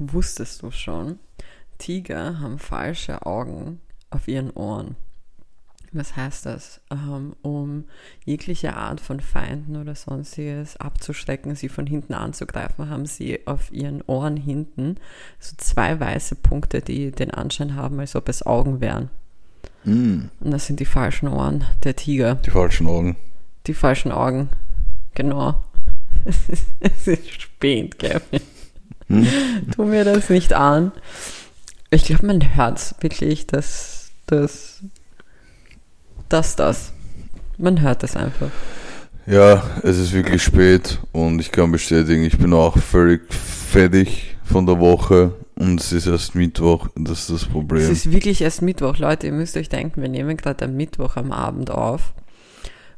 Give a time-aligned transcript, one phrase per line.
[0.00, 1.18] Wusstest du schon?
[1.78, 4.96] Tiger haben falsche Augen auf ihren Ohren.
[5.92, 6.80] Was heißt das?
[6.90, 7.84] Ähm, um
[8.24, 14.00] jegliche Art von Feinden oder sonstiges abzuschrecken, sie von hinten anzugreifen, haben sie auf ihren
[14.02, 14.96] Ohren hinten
[15.40, 19.10] so zwei weiße Punkte, die den Anschein haben, als ob es Augen wären.
[19.84, 22.36] Mm, Und das sind die falschen Ohren der Tiger.
[22.36, 23.16] die falschen Augen.
[23.66, 24.48] Die falschen Augen.
[25.14, 25.62] Genau.
[26.24, 28.40] Es ist, es ist spät, Kevin.
[29.10, 29.26] Hm?
[29.74, 30.92] Tu mir das nicht an.
[31.90, 34.82] Ich glaube, man hört wirklich, dass das,
[36.28, 36.92] dass das.
[37.58, 38.50] Man hört das einfach.
[39.26, 44.66] Ja, es ist wirklich spät und ich kann bestätigen, ich bin auch völlig fertig von
[44.66, 47.90] der Woche und es ist erst Mittwoch, das ist das Es Problem.
[47.90, 49.26] ist wirklich erst Mittwoch, Leute.
[49.26, 52.14] Ihr müsst euch denken, wir nehmen gerade am Mittwoch am Abend auf,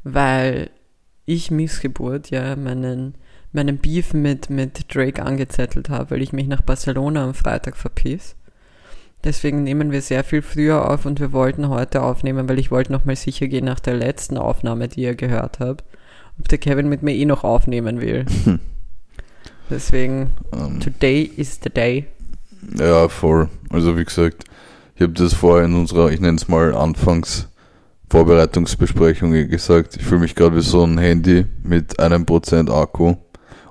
[0.04, 0.70] weil
[1.26, 3.14] ich Missgeburt ja meinen,
[3.52, 8.34] meinen Beef mit, mit Drake angezettelt habe, weil ich mich nach Barcelona am Freitag verpiss.
[9.24, 12.90] Deswegen nehmen wir sehr viel früher auf und wir wollten heute aufnehmen, weil ich wollte
[12.92, 15.84] nochmal sicher gehen nach der letzten Aufnahme, die ihr gehört habt,
[16.40, 18.24] ob der Kevin mit mir eh noch aufnehmen will.
[19.70, 22.06] Deswegen, Ähm, today is the day.
[22.78, 23.48] ja, voll.
[23.70, 24.44] Also wie gesagt,
[24.96, 27.48] ich habe das vorher in unserer, ich nenne es mal Anfangs
[28.10, 29.96] Vorbereitungsbesprechung eh gesagt.
[29.96, 33.14] Ich fühle mich gerade wie so ein Handy mit einem Prozent Akku.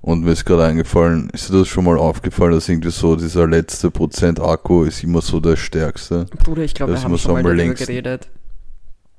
[0.02, 3.48] Und mir ist gerade eingefallen, ist dir das schon mal aufgefallen, dass irgendwie so dieser
[3.48, 6.26] letzte Prozent Akku ist immer so der stärkste?
[6.44, 7.86] Bruder, ich glaube, wir haben schon mal darüber längsten.
[7.86, 8.28] geredet.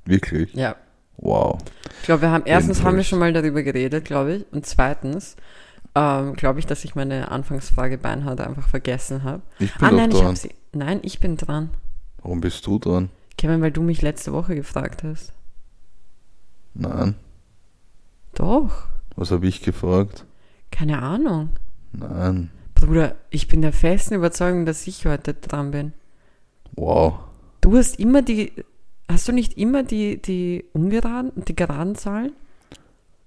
[0.04, 0.52] Wirklich?
[0.54, 0.74] Ja.
[1.18, 1.60] Wow.
[2.00, 4.46] Ich glaube, wir haben erstens haben wir schon mal darüber geredet, glaube ich.
[4.52, 5.36] Und zweitens
[5.94, 9.42] ähm, glaube ich, dass ich meine Anfangsfrage beinhart einfach vergessen habe.
[9.60, 10.26] Ich bin Ah nein, ich dran.
[10.26, 10.50] habe sie.
[10.72, 11.70] Nein, ich bin dran.
[12.22, 13.10] Warum bist du dran?
[13.38, 15.32] Kevin, weil du mich letzte Woche gefragt hast.
[16.74, 17.14] Nein.
[18.34, 18.86] Doch.
[19.14, 20.24] Was habe ich gefragt?
[20.72, 21.50] Keine Ahnung.
[21.92, 22.50] Nein.
[22.74, 25.92] Bruder, ich bin der festen Überzeugung, dass ich heute dran bin.
[26.74, 27.20] Wow.
[27.60, 28.52] Du hast immer die.
[29.08, 32.32] Hast du nicht immer die, die ungeraden, die geraden Zahlen?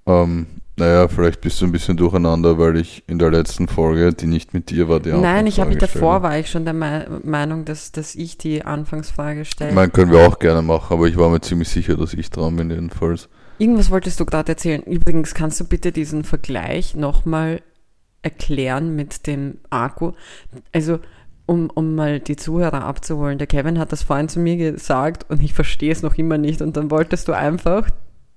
[0.07, 0.47] Ähm,
[0.77, 4.53] naja, vielleicht bist du ein bisschen durcheinander, weil ich in der letzten Folge, die nicht
[4.53, 7.63] mit dir war, die Nein, ich habe mich davor, war ich schon der Me Meinung,
[7.63, 9.69] dass, dass ich die Anfangsfrage stelle.
[9.69, 12.29] Ich meine, können wir auch gerne machen, aber ich war mir ziemlich sicher, dass ich
[12.29, 13.29] dran bin jedenfalls.
[13.57, 14.83] Irgendwas wolltest du gerade erzählen.
[14.83, 17.61] Übrigens, kannst du bitte diesen Vergleich nochmal
[18.21, 20.11] erklären mit dem Akku?
[20.73, 20.99] Also,
[21.45, 23.37] um, um mal die Zuhörer abzuholen.
[23.37, 26.61] Der Kevin hat das vorhin zu mir gesagt und ich verstehe es noch immer nicht.
[26.61, 27.89] Und dann wolltest du einfach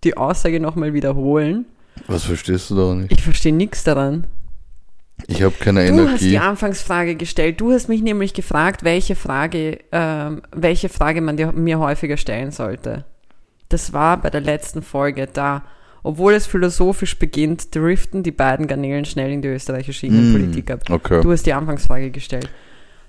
[0.05, 1.65] die Aussage nochmal wiederholen.
[2.06, 3.11] Was verstehst du da nicht?
[3.12, 4.27] Ich verstehe nichts daran.
[5.27, 6.29] Ich habe keine Du hast Energie.
[6.31, 7.61] die Anfangsfrage gestellt.
[7.61, 12.53] Du hast mich nämlich gefragt, welche Frage, ähm, welche Frage man dir, mir häufiger stellen
[12.53, 13.05] sollte.
[13.69, 15.65] Das war bei der letzten Folge da.
[16.03, 20.81] Obwohl es philosophisch beginnt, driften die beiden Garnelen schnell in die österreichische Innenpolitik ab.
[20.89, 21.21] Okay.
[21.23, 22.49] Du hast die Anfangsfrage gestellt.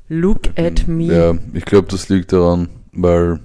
[0.09, 1.05] Look at me.
[1.05, 3.39] Ja, ich glaube, das liegt daran, weil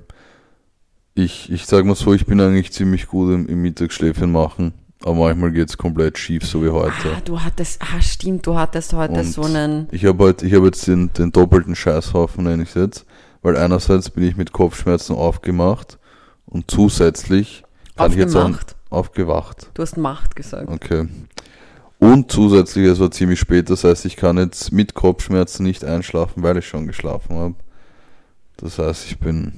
[1.15, 4.73] ich, ich sag mal so, ich bin eigentlich ziemlich gut im, im Mittagsschläfchen machen,
[5.05, 6.93] aber manchmal geht's komplett schief, so wie heute.
[7.15, 10.55] Ah, du hattest, ah, stimmt, du hattest heute Und so einen, Ich habe halt, ich
[10.55, 13.07] habe jetzt den, den doppelten Scheißhaufen, nenne ich es jetzt,
[13.43, 15.99] weil einerseits bin ich mit Kopfschmerzen aufgemacht
[16.47, 17.65] und zusätzlich
[17.97, 18.51] kann ich jetzt auch
[18.91, 19.69] aufgewacht.
[19.75, 20.69] Du hast Macht gesagt.
[20.69, 21.09] Okay.
[21.99, 26.43] Und zusätzlich, es war ziemlich spät, das heißt, ich kann jetzt mit Kopfschmerzen nicht einschlafen,
[26.43, 27.55] weil ich schon geschlafen habe.
[28.57, 29.53] Das heißt, ich bin.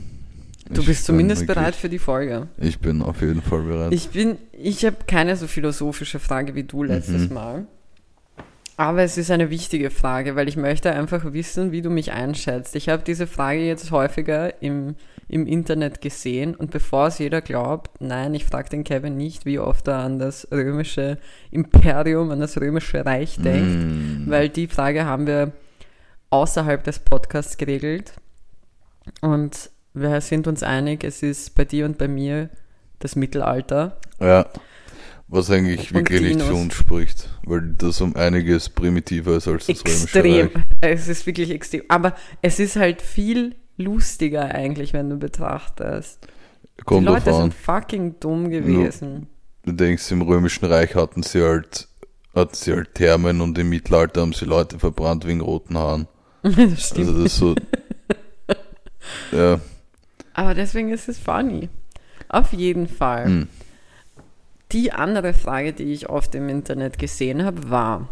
[0.71, 2.49] Du ich bist zumindest wirklich- bereit für die Folge.
[2.59, 3.93] Ich bin auf jeden Fall bereit.
[3.93, 7.35] Ich bin, ich habe keine so philosophische Frage wie du letztes Mhm.
[7.35, 7.67] Mal.
[8.79, 12.77] Aber es ist eine wichtige Frage, weil ich möchte einfach wissen, wie du mich einschätzt.
[12.77, 14.97] Ich habe diese Frage jetzt häufiger im,
[15.29, 19.59] im Internet gesehen und bevor es jeder glaubt, nein, ich frage den Kevin nicht, wie
[19.59, 21.17] oft er an das römische
[21.51, 23.77] Imperium, an das römische Reich denkt,
[24.27, 24.31] Mm.
[24.31, 25.53] weil die Frage haben wir
[26.29, 28.13] außerhalb des Podcasts geregelt.
[29.23, 32.51] Und wir sind uns einig, es ist bei dir und bei mir
[32.99, 33.97] das Mittelalter.
[34.21, 34.47] Ja.
[35.29, 39.85] Was eigentlich wirklich nicht für uns spricht, weil das um einiges primitiver ist als das
[39.85, 40.47] Römische extrem.
[40.47, 40.65] Reich.
[40.81, 41.83] Es ist wirklich extrem.
[41.89, 46.29] Aber es ist halt viel lustiger eigentlich, wenn du betrachtest.
[46.85, 49.27] Kommt Die Leute sind fucking dumm gewesen.
[49.65, 51.89] Du denkst, im Römischen Reich hatten sie halt,
[52.35, 56.07] hatten sie halt Thermen und im Mittelalter haben sie Leute verbrannt wegen roten Haaren.
[56.43, 57.09] das stimmt.
[57.09, 57.55] Also das ist so.
[59.37, 59.61] ja.
[60.35, 61.69] Aber deswegen ist es funny.
[62.29, 63.25] Auf jeden Fall.
[63.25, 63.49] Hm.
[64.73, 68.09] Die andere Frage, die ich oft im Internet gesehen habe, war,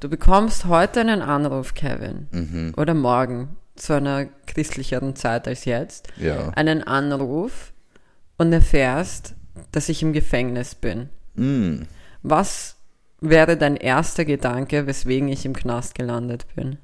[0.00, 2.74] du bekommst heute einen Anruf, Kevin, Mhm.
[2.76, 6.48] oder morgen, zu einer christlicheren Zeit als jetzt, Ja.
[6.50, 7.72] einen Anruf
[8.38, 9.34] und erfährst,
[9.70, 11.08] dass ich im Gefängnis bin.
[11.34, 11.82] Mm.
[12.22, 12.76] Was
[13.20, 16.78] wäre dein erster Gedanke, weswegen ich im Knast gelandet bin?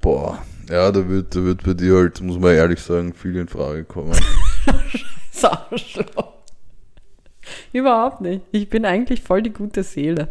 [0.00, 0.38] Boah,
[0.70, 3.84] ja, da wird, da wird bei dir halt, muss man ehrlich sagen, viel in Frage
[3.84, 4.12] kommen.
[5.32, 6.34] Sauschlau.
[7.72, 8.42] Überhaupt nicht.
[8.52, 10.28] Ich bin eigentlich voll die gute Seele.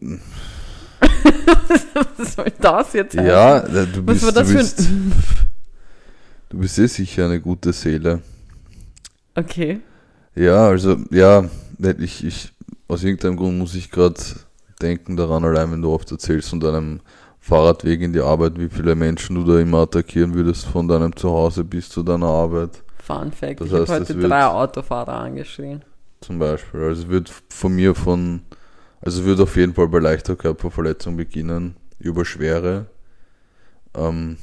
[2.16, 3.26] Was soll das jetzt heißen?
[3.26, 5.12] ja, du Was bist, war das du für bist, ein...
[6.50, 8.20] du bist eh sicher eine gute Seele.
[9.34, 9.80] Okay.
[10.34, 11.48] Ja, also, ja,
[11.98, 12.52] ich, ich,
[12.88, 14.20] aus irgendeinem Grund muss ich gerade
[14.80, 17.00] denken daran, allein wenn du oft erzählst von deinem
[17.40, 21.64] Fahrradweg in die Arbeit, wie viele Menschen du da immer attackieren würdest von deinem Zuhause
[21.64, 23.60] bis zu deiner Arbeit, Fun Fact.
[23.60, 25.82] Das ich habe heute drei Autofahrer angeschrien.
[26.20, 26.82] zum Beispiel.
[26.82, 28.42] Also es wird von mir von,
[29.00, 32.86] also wird auf jeden Fall bei leichter Körperverletzung beginnen, über schwere.
[33.94, 34.36] Ähm,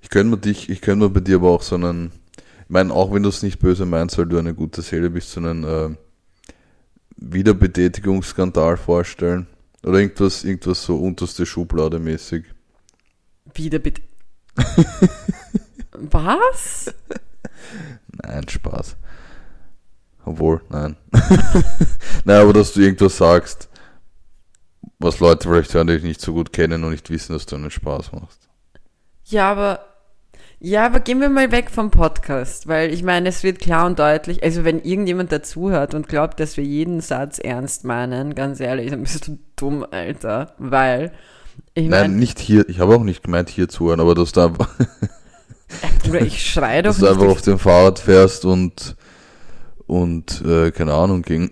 [0.00, 2.92] ich könnte mir dich, ich könnte mir bei dir aber auch so einen, ich meine,
[2.92, 5.64] auch wenn du es nicht böse meinst, weil du eine gute Seele bist, so einen
[5.64, 5.90] äh,
[7.16, 9.46] Wiederbetätigungsskandal vorstellen.
[9.82, 12.44] Oder irgendwas, irgendwas so unterste Schublade mäßig.
[13.54, 14.00] Wieder bitte.
[15.92, 16.92] Was?
[18.22, 18.96] Nein, Spaß.
[20.24, 20.96] Obwohl, nein.
[22.24, 23.68] nein, aber dass du irgendwas sagst,
[24.98, 27.56] was Leute vielleicht hören, die dich nicht so gut kennen und nicht wissen, dass du
[27.56, 28.48] einen Spaß machst.
[29.24, 29.80] Ja, aber.
[30.60, 33.98] Ja, aber gehen wir mal weg vom Podcast, weil ich meine, es wird klar und
[33.98, 38.88] deutlich, also wenn irgendjemand dazuhört und glaubt, dass wir jeden Satz ernst meinen, ganz ehrlich,
[38.90, 40.54] dann bist du dumm, Alter.
[40.56, 41.12] Weil,
[41.74, 44.70] ich Nein, meine, nicht hier, ich habe auch nicht gemeint hier zuhören, aber dass einfach,
[46.02, 48.96] Bruder, ich schreie doch dass du einfach auf dem Fahrrad fährst und
[49.86, 51.50] und äh, keine Ahnung, gegen,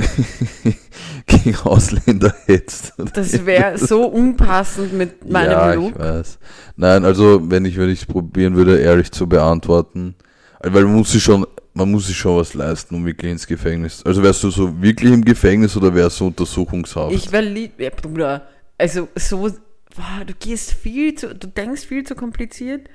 [1.27, 2.95] gegen Ausländer hetzt.
[3.13, 5.91] Das wäre so unpassend mit meinem ja, Look.
[5.91, 6.39] ich weiß.
[6.77, 10.15] Nein, also wenn ich wenn ich probieren würde, ehrlich zu beantworten,
[10.61, 13.47] also, weil man muss sich schon man muss sich schon was leisten, um wirklich ins
[13.47, 14.03] Gefängnis.
[14.05, 17.13] Also wärst du so wirklich im Gefängnis oder wärst du Untersuchungshaft?
[17.13, 18.47] Ich wäre lieb, ja, Bruder.
[18.77, 19.49] Also so,
[19.97, 22.89] boah, du gehst viel zu, du denkst viel zu kompliziert,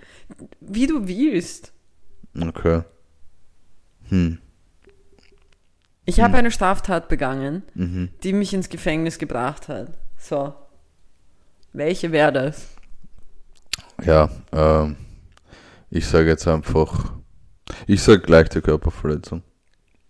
[0.59, 1.73] wie du willst.
[2.39, 2.83] okay.
[4.09, 4.39] Hm.
[6.05, 8.09] Ich habe eine Straftat begangen, Mhm.
[8.23, 9.97] die mich ins Gefängnis gebracht hat.
[10.17, 10.53] So.
[11.73, 12.69] Welche wäre das?
[14.03, 14.95] Ja, ähm,
[15.89, 17.11] ich sage jetzt einfach,
[17.87, 19.43] ich sage leichte Körperverletzung.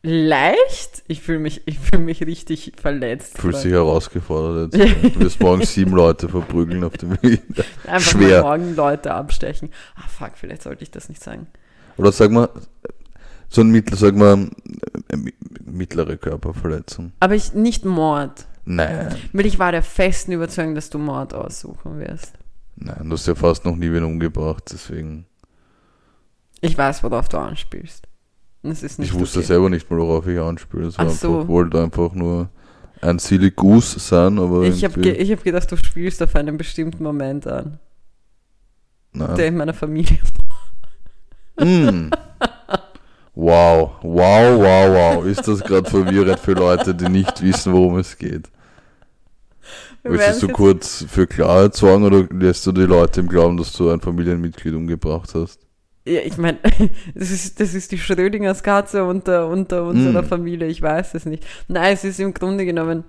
[0.09, 1.03] Leicht?
[1.07, 3.37] Ich fühle mich, ich fühle mich richtig verletzt.
[3.37, 5.15] Fühlst dich herausgefordert jetzt.
[5.15, 7.41] Du wirst morgen sieben Leute verprügeln auf dem Weg.
[7.85, 8.41] Einfach schwer.
[8.41, 9.69] morgen Leute abstechen.
[9.95, 11.47] Ah, fuck, vielleicht sollte ich das nicht sagen.
[11.97, 12.47] Oder sag mal,
[13.49, 14.37] so ein mittler, sag mal,
[15.13, 15.33] mi-
[15.65, 17.11] mittlere Körperverletzung.
[17.19, 18.47] Aber ich, nicht Mord.
[18.63, 22.33] Nein, Weil ich war der festen Überzeugung, dass du Mord aussuchen wirst.
[22.77, 25.25] nein, du hast ja fast noch nie wen umgebracht, deswegen.
[26.61, 28.05] Ich weiß, worauf du anspielst.
[28.56, 29.47] Und es ist nicht Ich wusste okay.
[29.47, 30.87] selber nicht mal, worauf ich anspiele.
[30.87, 31.39] Es war Ach so.
[31.39, 32.49] einfach, wollte einfach nur
[33.01, 36.57] ein silly Goose sein, aber Ich habe ge ich hab gedacht, du spielst auf einen
[36.57, 37.79] bestimmten Moment an,
[39.13, 39.39] der nein.
[39.39, 40.19] in meiner Familie.
[41.59, 42.11] Mm.
[43.39, 45.25] Wow, wow, wow, wow.
[45.25, 48.49] Ist das gerade verwirrend für Leute, die nicht wissen, worum es geht?
[50.01, 53.73] Wir Möchtest du kurz für Klarheit sorgen oder lässt du die Leute im Glauben, dass
[53.73, 55.66] du ein Familienmitglied umgebracht hast?
[56.07, 56.57] Ja, ich meine,
[57.15, 60.25] das ist, das ist die Schrödingers Katze unter, unter unserer Mm.
[60.27, 61.45] Familie, ich weiß es nicht.
[61.67, 63.03] Nein, es ist im Grunde genommen,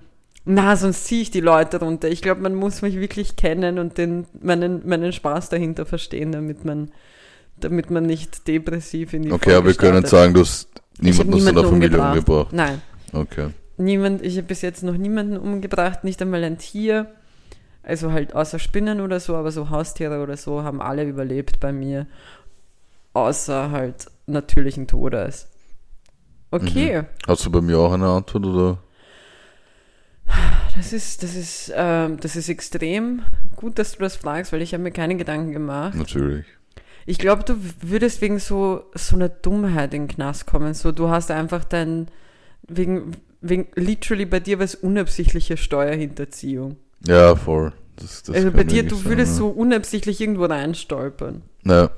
[0.45, 2.09] na, sonst ziehe ich die Leute runter.
[2.09, 6.65] Ich glaube, man muss mich wirklich kennen und den, meinen, meinen Spaß dahinter verstehen, damit
[6.65, 6.91] man,
[7.59, 11.33] damit man nicht depressiv in die Okay, aber wir können sagen, du hast hab niemanden
[11.35, 12.53] aus deiner Familie umgebracht.
[12.53, 12.81] Nein,
[13.13, 13.49] Okay.
[13.77, 17.07] niemand, ich habe bis jetzt noch niemanden umgebracht, nicht einmal ein Tier.
[17.81, 21.71] Also halt außer Spinnen oder so, aber so Haustiere oder so haben alle überlebt bei
[21.71, 22.07] mir.
[23.13, 25.47] Außer halt natürlichen Todes.
[26.51, 28.79] Okay, Hast du bei mir auch eine Antwort oder?
[30.75, 33.21] das ist, das ist, ähm, das ist extrem
[33.55, 35.95] gut, dass du das fragst, weil ich habe mir keine Gedanken gemacht.
[35.95, 36.45] Natürlich.
[37.05, 40.73] Ich glaube, du würdest wegen so, so einer Dummheit in den Knast kommen.
[40.73, 42.07] So, du hast einfach dein,
[42.67, 46.77] wegen, wegen, literally bei dir war es unabsichtliche Steuerhinterziehung.
[47.05, 47.73] Ja, voll.
[47.95, 49.37] Das, das also bei dir, du sein, würdest ja.
[49.39, 51.41] so unabsichtlich irgendwo reinstolpern.
[51.65, 51.89] Ja.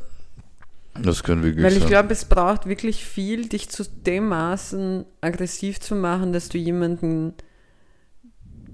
[1.01, 5.79] Das können wirklich Weil ich glaube, es braucht wirklich viel, dich zu dem Maßen aggressiv
[5.79, 7.33] zu machen, dass du jemanden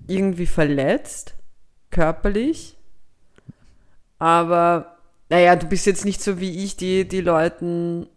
[0.08, 1.36] irgendwie verletzt,
[1.90, 2.78] körperlich.
[4.20, 4.98] Aber,
[5.30, 8.08] naja, du bist jetzt nicht so wie ich, die, die Leuten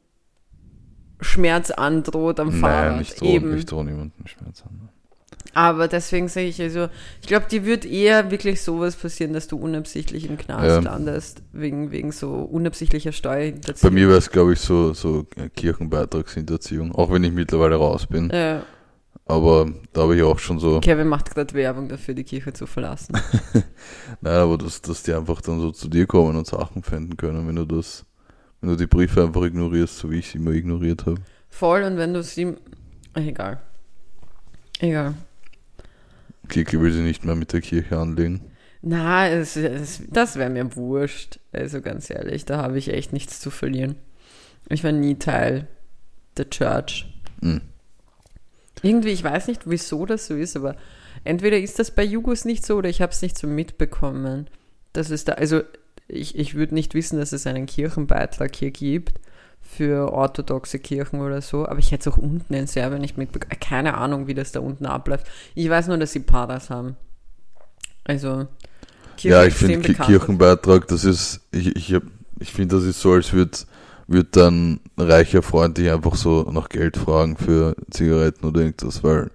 [1.20, 2.92] Schmerz androht am Fahrrad.
[2.92, 3.56] Nein, ich drohe Eben.
[3.56, 4.79] ich droh niemanden Schmerz an.
[5.52, 6.88] Aber deswegen sage ich also,
[7.20, 10.78] ich glaube, dir wird eher wirklich sowas passieren, dass du unabsichtlich im Knast Ja.
[10.78, 13.90] landest, wegen, wegen so unabsichtlicher Steuerhinterziehung.
[13.92, 15.26] Bei mir wäre es, glaube ich, so, so
[15.56, 18.30] Kirchenbeitragshinterziehung, auch wenn ich mittlerweile raus bin.
[18.32, 18.62] Ja.
[19.26, 22.66] Aber da habe ich auch schon so, Kevin macht gerade Werbung dafür, die Kirche zu
[22.66, 23.16] verlassen.
[24.20, 27.46] nein, aber dass, dass die einfach dann so zu dir kommen und Sachen finden können,
[27.46, 28.04] wenn du das,
[28.60, 31.20] wenn du die Briefe einfach ignorierst, so wie ich sie immer ignoriert habe.
[31.48, 32.54] Voll, und wenn du sie.
[33.14, 33.60] Ach, egal.
[34.80, 35.14] Egal.
[36.50, 38.42] Kiki will sie nicht mehr mit der Kirche anlegen.
[38.82, 41.38] Na, es, es, das wäre mir wurscht.
[41.52, 43.96] Also ganz ehrlich, da habe ich echt nichts zu verlieren.
[44.68, 45.68] Ich war nie Teil
[46.36, 47.06] der Church.
[47.40, 47.60] Hm.
[48.82, 50.76] Irgendwie, ich weiß nicht, wieso das so ist, aber
[51.24, 54.48] entweder ist das bei Jugos nicht so oder ich habe es nicht so mitbekommen.
[54.92, 55.62] Das ist da, also
[56.08, 59.20] ich, ich würde nicht wissen, dass es einen Kirchenbeitrag hier gibt
[59.76, 63.60] für orthodoxe Kirchen oder so, aber ich hätte es auch unten in Serbien nicht mitbekommen.
[63.60, 65.26] Keine Ahnung, wie das da unten abläuft.
[65.54, 66.96] Ich weiß nur, dass sie Paras haben.
[68.04, 68.48] Also,
[69.16, 69.94] Kirche ja, ich finde.
[69.94, 72.02] Kirchenbeitrag, das ist, ich, ich, hab-
[72.38, 73.58] ich finde, das ist so, als würde
[74.08, 79.04] würd dann ein reicher Freund dich einfach so nach Geld fragen für Zigaretten oder irgendwas,
[79.04, 79.30] weil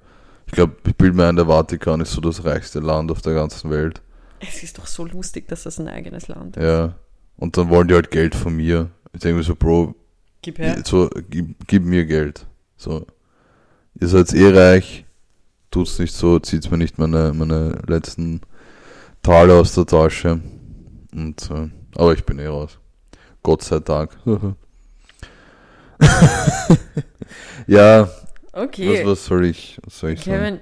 [0.47, 3.35] ich glaube, ich bilde mir ein, der Vatikan ist so das reichste Land auf der
[3.35, 4.01] ganzen Welt.
[4.41, 6.63] Es ist doch so lustig, dass das ein eigenes Land ist.
[6.63, 6.95] Ja.
[7.37, 8.89] Und dann wollen die halt Geld von mir.
[9.13, 9.95] Ich denke mir so, Bro,
[10.45, 10.83] Gib her.
[10.85, 12.45] so, gib, gib mir Geld.
[12.77, 13.07] So.
[13.99, 15.05] Ihr seid eh reich,
[15.71, 18.41] tut's nicht so, zieht mir nicht meine, meine letzten
[19.23, 20.39] Taler aus der Tasche.
[21.11, 22.77] Und, äh, aber ich bin eh raus.
[23.41, 24.11] Gott sei Dank.
[27.67, 28.07] ja,
[28.53, 28.99] Okay.
[28.99, 30.37] was, was soll ich, was soll ich sagen?
[30.37, 30.61] Kevin,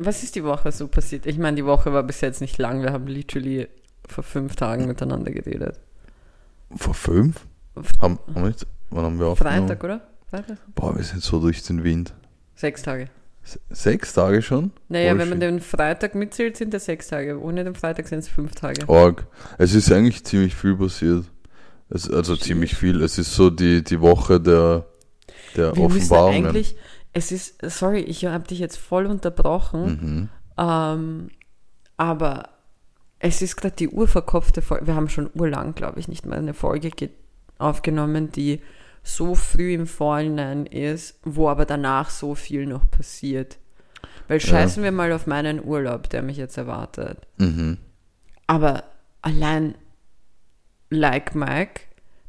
[0.00, 1.24] was ist die Woche so passiert?
[1.26, 2.82] Ich meine, die Woche war bis jetzt nicht lang.
[2.82, 3.68] Wir haben literally
[4.08, 5.78] vor fünf Tagen miteinander geredet.
[6.74, 7.46] Vor fünf?
[8.00, 9.66] Haben, haben wir jetzt, wann haben wir aufgenommen?
[9.68, 10.00] Freitag, oder?
[10.30, 10.58] Freitag?
[10.74, 12.14] Boah, wir sind so durch den Wind.
[12.54, 13.06] Sechs Tage.
[13.42, 14.70] Se- Sechs Tage schon?
[14.88, 17.40] Naja, wenn man den Freitag mitzählt, sind es sechs Tage.
[17.40, 18.88] Ohne den Freitag sind es fünf Tage.
[18.88, 19.26] Org.
[19.58, 21.24] Es ist eigentlich ziemlich viel passiert.
[21.88, 23.00] Es, also ziemlich viel.
[23.02, 24.84] Es ist so die, die Woche der,
[25.56, 26.46] der Wir Offenbarungen.
[26.46, 26.76] eigentlich,
[27.12, 30.28] es ist, sorry, ich habe dich jetzt voll unterbrochen, Mhm.
[30.58, 31.30] ähm,
[31.96, 32.50] aber
[33.18, 34.86] es ist gerade die urverkopfte Folge.
[34.86, 37.10] Wir haben schon urlang, glaube ich, nicht mal eine Folge ge-
[37.58, 38.60] aufgenommen, die
[39.02, 43.58] so früh im Vorhinein ist, wo aber danach so viel noch passiert.
[44.28, 47.18] Weil scheißen wir mal auf meinen Urlaub, der mich jetzt erwartet.
[47.38, 47.78] Mhm.
[48.46, 48.84] Aber
[49.22, 49.74] allein
[50.90, 51.80] like Mike,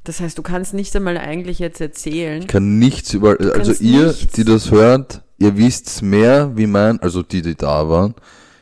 [0.03, 2.41] das heißt, du kannst nicht einmal eigentlich jetzt erzählen.
[2.41, 4.33] Ich kann nichts über, also ihr, nichts.
[4.33, 8.15] die das hört, ihr wisst mehr, wie mein, also die, die da waren,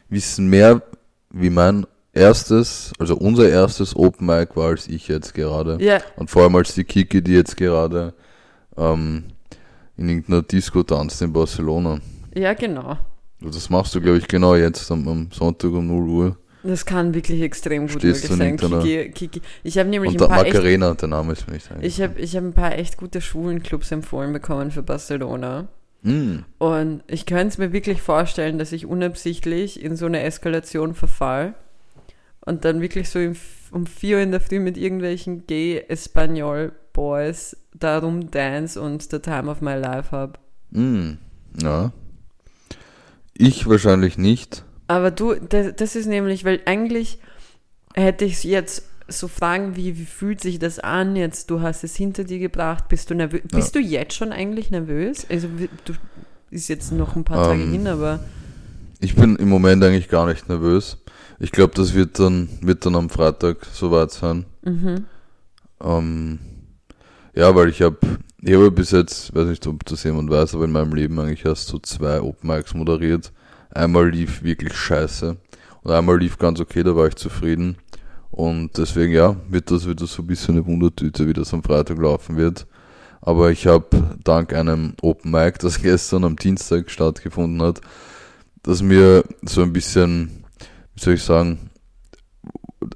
[0.09, 0.81] wissen mehr,
[1.29, 1.85] wie mein
[2.19, 5.77] erstes, also unser erstes Open Mic war als ich jetzt gerade.
[5.81, 8.13] Ja, Und vor allem als die Kiki, die jetzt gerade
[8.77, 9.23] ähm,
[9.97, 11.99] in irgendeiner Disco tanzt in Barcelona.
[12.35, 12.97] ja, genau.
[13.41, 16.38] Also Das machst du, glaube ich, genau jetzt am, am Sonntag um 0 Uhr.
[16.61, 18.57] Das kann wirklich extrem gut Stehst sein.
[18.57, 19.41] Kiki, Kiki.
[19.63, 21.88] Ich habe nämlich Und ein paar echt, Macarena, der Name ist mir nicht eingefallen.
[21.88, 25.69] ich habe ich hab ein paar echt gute Schwulenclubs empfohlen bekommen für Barcelona.
[26.03, 26.43] Hm.
[26.57, 31.55] Und ich könnte es mir wirklich vorstellen, dass ich unabsichtlich in so eine Eskalation verfall
[32.50, 33.36] und dann wirklich so im,
[33.72, 39.20] um vier Uhr in der Früh mit irgendwelchen gay Espanol Boys da rumdance und the
[39.20, 40.34] time of my life habe.
[40.74, 41.20] Hm.
[41.62, 41.94] Ja.
[43.36, 44.65] Ich wahrscheinlich nicht.
[44.88, 47.20] Aber du, das, das ist nämlich, weil eigentlich
[47.94, 51.50] hätte ich jetzt so fragen, wie, wie fühlt sich das an jetzt?
[51.51, 53.41] Du hast es hinter dir gebracht, bist du nervös?
[53.51, 55.25] Bist du jetzt schon eigentlich nervös?
[55.29, 55.48] Also
[55.86, 55.94] du
[56.50, 58.20] ist jetzt noch ein paar Tage Ähm, hin, aber
[59.00, 60.98] Ich bin im Moment eigentlich gar nicht nervös.
[61.39, 64.46] Ich glaube, das wird dann, wird dann am Freitag soweit sein.
[64.63, 65.05] mhm.
[65.81, 66.39] Ähm,
[67.34, 67.98] ja, weil ich habe,
[68.41, 71.46] ich habe bis jetzt, weiß nicht, ob das jemand weiß, aber in meinem Leben eigentlich
[71.46, 73.31] erst so zwei Open Mics moderiert.
[73.69, 75.38] Einmal lief wirklich scheiße
[75.84, 77.77] und einmal lief ganz okay, da war ich zufrieden.
[78.31, 81.98] Und deswegen, ja, wird das wieder so ein bisschen eine Wundertüte, wie das am Freitag
[81.98, 82.67] laufen wird.
[83.22, 87.81] Aber ich habe dank einem Open Mic, das gestern am Dienstag stattgefunden hat,
[88.63, 90.38] das mir so ein bisschen,
[91.00, 91.70] wie soll ich sagen,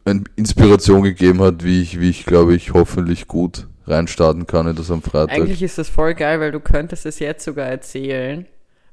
[0.06, 4.76] eine Inspiration gegeben hat, wie ich, wie ich glaube ich, hoffentlich gut reinstarten kann in
[4.76, 5.32] das am Freitag.
[5.38, 8.46] eigentlich ist das voll geil, weil du könntest es jetzt sogar erzählen,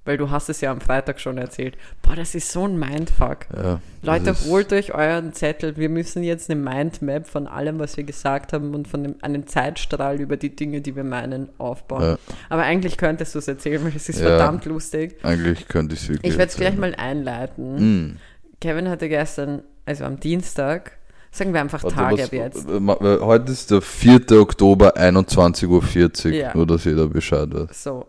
[0.05, 1.77] weil du hast es ja am Freitag schon erzählt.
[2.03, 3.47] Boah, das ist so ein Mindfuck.
[3.55, 5.77] ja, Leute, holt euch euren Zettel.
[5.77, 9.47] Wir müssen jetzt eine Mindmap von allem, was wir gesagt haben und von dem, einen
[9.47, 12.03] Zeitstrahl über die Dinge, die wir meinen, aufbauen.
[12.03, 12.19] Ja.
[12.49, 14.27] Aber eigentlich könntest du es erzählen, weil es ist Ja.
[14.29, 15.19] verdammt lustig.
[15.23, 16.33] Eigentlich könnte ich es wirklich.
[16.33, 17.79] Ich werde es gleich mal einleiten.
[17.79, 18.17] Hm.
[18.61, 20.93] Kevin hatte gestern, also am Dienstag,
[21.31, 22.67] sagen wir einfach Warte, Tage ab jetzt.
[22.69, 24.33] Heute ist der 4.
[24.41, 26.55] Oktober, 21.40 Uhr, Ja.
[26.55, 27.83] nur dass jeder Bescheid weiß.
[27.83, 28.07] So.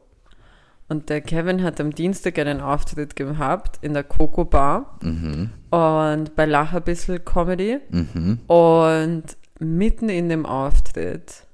[0.89, 5.51] Und der Kevin hat am Dienstag einen Auftritt gehabt in der Coco Bar Mhm.
[5.70, 7.77] und bei Lach ein bisschen Comedy.
[7.89, 8.39] Mhm.
[8.48, 9.24] Und
[9.60, 11.46] mitten in dem Auftritt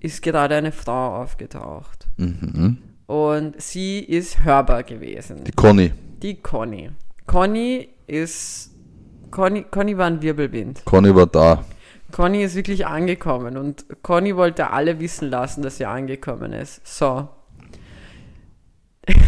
[0.00, 2.08] ist gerade eine Frau aufgetaucht.
[2.18, 2.78] Mhm.
[3.06, 5.44] Und sie ist hörbar gewesen.
[5.44, 5.92] Die Conny.
[6.22, 6.90] Die Conny.
[7.30, 8.70] Conny ist.
[9.30, 10.84] Conny, Conny war ein Wirbelwind.
[10.84, 11.64] Conny war da.
[12.10, 16.84] Conny ist wirklich angekommen und Conny wollte alle wissen lassen, dass sie angekommen ist.
[16.84, 17.28] So.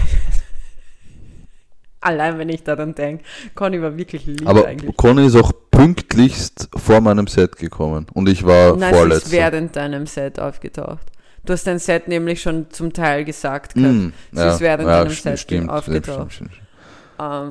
[2.01, 3.23] Allein wenn ich daran denke,
[3.55, 4.97] Conny war wirklich lieb Aber eigentlich.
[4.97, 8.07] Conny ist auch pünktlichst vor meinem Set gekommen.
[8.13, 9.31] Und ich war Nein, sie ist vorletzter.
[9.31, 11.07] während deinem Set aufgetaucht.
[11.45, 13.77] Du hast dein Set nämlich schon zum Teil gesagt.
[13.77, 16.33] Mm, Sie ist während ja, deinem st- Set stimmt, aufgetaucht.
[16.33, 16.62] stimmt, stimmt,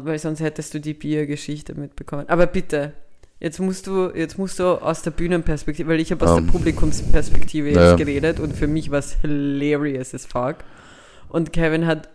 [0.04, 2.26] weil sonst hättest du die Biergeschichte mitbekommen.
[2.28, 2.94] Aber bitte,
[3.40, 6.52] jetzt musst du, jetzt musst du aus der Bühnenperspektive, weil ich habe aus Ähm, der
[6.52, 7.96] Publikumsperspektive jetzt ja.
[7.96, 10.58] geredet und für mich war es hilarious as fuck.
[11.30, 12.10] Und Kevin hat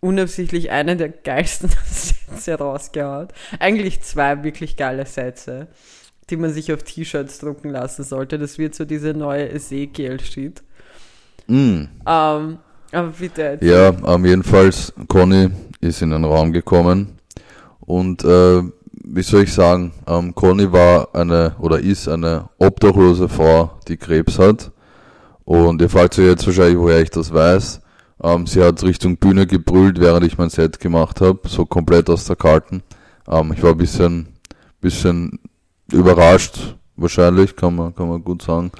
[0.00, 3.28] unabsichtlich einen der geilsten Sätze rausgehauen.
[3.58, 5.68] Eigentlich zwei wirklich geile Sätze,
[6.30, 8.38] die man sich auf T-Shirts drucken lassen sollte.
[8.38, 10.62] Das wird so diese neue Ezekiel-Shit.
[11.46, 11.84] Mm.
[12.06, 12.58] Ähm,
[12.92, 13.42] aber bitte.
[13.42, 13.68] erzähl.
[13.68, 17.18] Ja, ähm, jedenfalls, Conny ist in den Raum gekommen
[17.80, 18.62] und äh,
[19.10, 24.38] wie soll ich sagen, ähm, Conny war eine oder ist eine obdachlose Frau, die Krebs
[24.38, 24.70] hat.
[25.44, 27.80] Und ihr fragt euch jetzt wahrscheinlich, woher ich das weiß.
[28.22, 32.26] Ähm, sie hat Richtung Bühne gebrüllt, während ich mein Set gemacht habe, so komplett aus
[32.26, 32.82] der Karten.
[33.26, 34.28] Ähm, ich war ein bisschen,
[34.82, 35.38] bisschen
[35.90, 38.72] überrascht, wahrscheinlich, kann man, kann man gut sagen.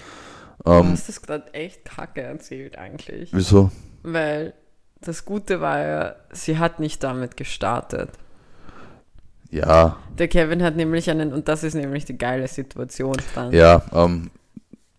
[0.62, 3.31] Du Ähm, hast das gerade echt kacke erzählt eigentlich.
[3.33, 3.71] wieso?
[4.12, 4.55] Weil
[5.00, 8.11] das Gute war ja, sie hat nicht damit gestartet.
[9.50, 13.53] Ja, Der Kevin hat nämlich einen, und das ist nämlich die geile Situation dann.
[13.53, 14.31] Ja, ähm,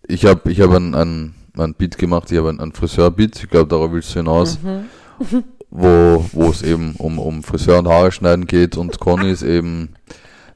[0.08, 3.50] ich habe ich hab ein, ein, ein Beat gemacht, ich habe ein, ein Friseur-Beat, ich
[3.50, 5.44] glaube, darauf willst du hinaus, Mhm.
[5.70, 9.94] wo wo es eben um, um Friseur und Haare schneiden geht und Conny ist eben,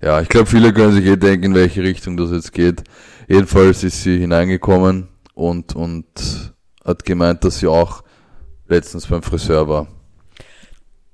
[0.01, 2.83] ja, ich glaube, viele können sich eh denken, in welche Richtung das jetzt geht.
[3.27, 6.05] Jedenfalls ist sie hineingekommen und, und
[6.83, 8.03] hat gemeint, dass sie auch
[8.73, 9.87] letztens beim Friseur war.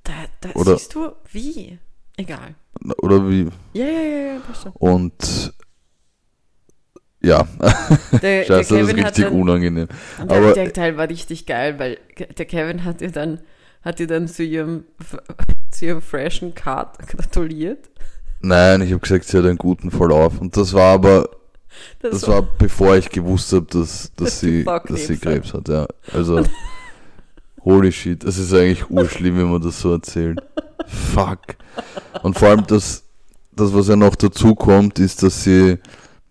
[0.04, 1.78] Da, da Oder- siehst du, wie?
[2.18, 2.56] Egal.
[3.02, 3.48] Oder wie?
[3.74, 4.72] Ja, ja, ja, ja, passt schon.
[4.74, 5.54] Und
[7.22, 7.46] ja,
[8.14, 9.88] Der, der scheiße, das ist hat richtig dann, unangenehm.
[10.18, 11.98] der, aber- der Teil war richtig geil, weil
[12.38, 13.42] der Kevin hat ihr dann,
[13.82, 14.86] hat ihr dann zu ihrem,
[15.72, 17.90] zu ihrem freshen Cut gratuliert.
[18.42, 20.40] Nein, ich habe gesagt, sie hat einen guten Verlauf.
[20.40, 21.30] Und das war aber,
[22.00, 25.68] das war bevor ich gewusst habe, dass, dass, sie, dass sie Krebs Krebs hat.
[25.68, 26.44] Ja, also,
[27.64, 30.40] holy shit, das ist eigentlich urschlimm, wenn man das so erzählt.
[30.88, 31.40] Fuck.
[32.24, 33.04] Und vor allem das,
[33.56, 35.78] das, was ja noch dazu kommt, ist, dass sie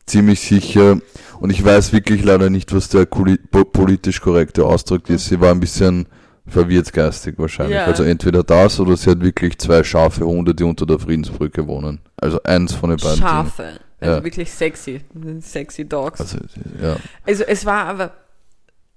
[0.06, 1.00] ziemlich sicher,
[1.40, 5.60] und ich weiß wirklich leider nicht, was der politisch korrekte Ausdruck ist, sie war ein
[5.60, 6.06] bisschen
[6.46, 7.76] verwirrt geistig wahrscheinlich.
[7.76, 7.84] Ja.
[7.84, 12.00] Also entweder das oder sie hat wirklich zwei scharfe Hunde, die unter der Friedensbrücke wohnen.
[12.16, 13.18] Also eins von den beiden.
[13.18, 13.80] Schafe.
[14.00, 14.24] Also Ja.
[14.24, 15.02] wirklich sexy.
[15.40, 16.20] Sexy Dogs.
[16.20, 16.38] Also,
[16.82, 16.96] ja.
[17.26, 18.12] Also es war aber,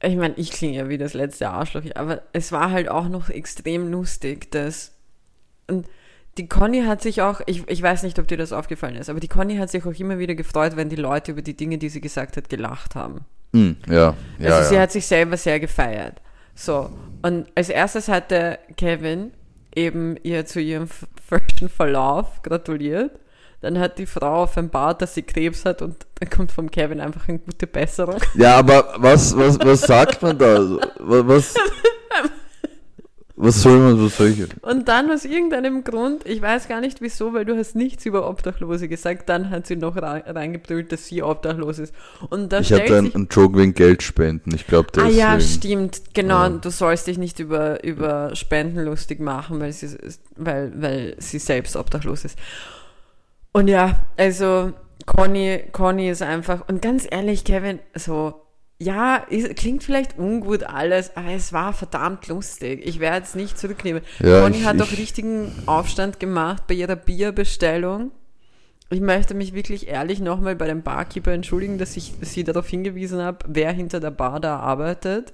[0.02, 3.30] ich meine, ich klinge ja wie das letzte Arschloch, aber es war halt auch noch
[3.30, 4.94] extrem lustig, dass
[5.68, 5.88] und
[6.38, 9.20] die Conny hat sich auch, ich, ich weiß nicht, ob dir das aufgefallen ist, aber
[9.20, 11.90] die Conny hat sich auch immer wieder gefreut, wenn die Leute über die Dinge, die
[11.90, 13.26] sie gesagt hat, gelacht haben.
[13.54, 14.16] Hm, ja.
[14.40, 14.82] ja, Also sie ja.
[14.82, 16.22] hat sich selber sehr gefeiert.
[16.56, 16.90] So,
[17.22, 19.32] und als erstes hatte Kevin
[19.76, 23.12] eben ihr zu ihrem frischen Verlauf gratuliert.
[23.62, 27.28] Dann hat die Frau offenbart, dass sie Krebs hat und dann kommt vom Kevin einfach
[27.28, 28.18] eine gute Besserung.
[28.36, 30.56] ja, aber was, was, was sagt man da?
[30.56, 31.54] Also, wa- Was,
[33.44, 34.40] was soll man, was soll ich?
[34.64, 38.30] Und dann aus irgendeinem Grund, ich weiß gar nicht wieso, weil du hast nichts über
[38.30, 41.94] Obdachlose gesagt, dann hat sie noch rein- reingebrüllt, dass sie obdachlos ist.
[42.30, 44.54] Und da Ich hatte einen, Joke wegen Geld spenden.
[44.54, 45.18] Ich glaube, Ah deswegen.
[45.18, 46.44] ja, stimmt, genau.
[46.44, 46.50] Ja.
[46.50, 49.98] Du sollst dich nicht über, über Spenden lustig machen, weil sie,
[50.36, 52.38] weil, weil sie selbst obdachlos ist.
[53.54, 54.74] Und ja, also
[55.06, 58.36] Conny, Conny ist einfach, und ganz ehrlich, Kevin, so,
[58.80, 62.82] ja, ist, klingt vielleicht ungut alles, aber es war verdammt lustig.
[62.86, 64.02] Ich werde es nicht zurücknehmen.
[64.20, 68.12] Ja, Conny ich- hat auch ich- richtigen Aufstand gemacht bei ihrer Bierbestellung.
[68.90, 73.22] Ich möchte mich wirklich ehrlich nochmal bei dem Barkeeper entschuldigen, dass ich sie darauf hingewiesen
[73.22, 75.34] habe, wer hinter der Bar da arbeitet.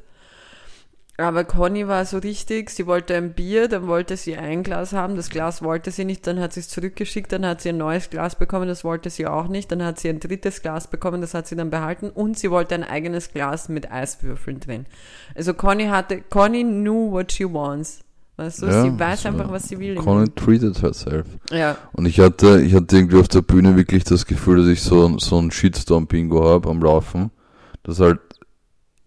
[1.20, 5.16] Aber Conny war so richtig, sie wollte ein Bier, dann wollte sie ein Glas haben,
[5.16, 8.12] das Glas wollte sie nicht, dann hat sie es zurückgeschickt, dann hat sie ein neues
[8.12, 11.34] Glas bekommen, das wollte sie auch nicht, dann hat sie ein drittes Glas bekommen, das
[11.34, 14.86] hat sie dann behalten und sie wollte ein eigenes Glas mit Eiswürfeln drin.
[15.34, 18.02] Also Conny hatte, Conny knew what she wants.
[18.36, 19.96] Weißt du, Ja, sie weiß so einfach, was sie will.
[19.96, 21.26] Conny treated herself.
[21.50, 24.84] Ja, Und ich hatte, ich hatte irgendwie auf der Bühne wirklich das Gefühl, dass ich
[24.84, 27.32] so, so ein Shitstorm-Bingo habe am Laufen.
[27.82, 28.20] Das halt,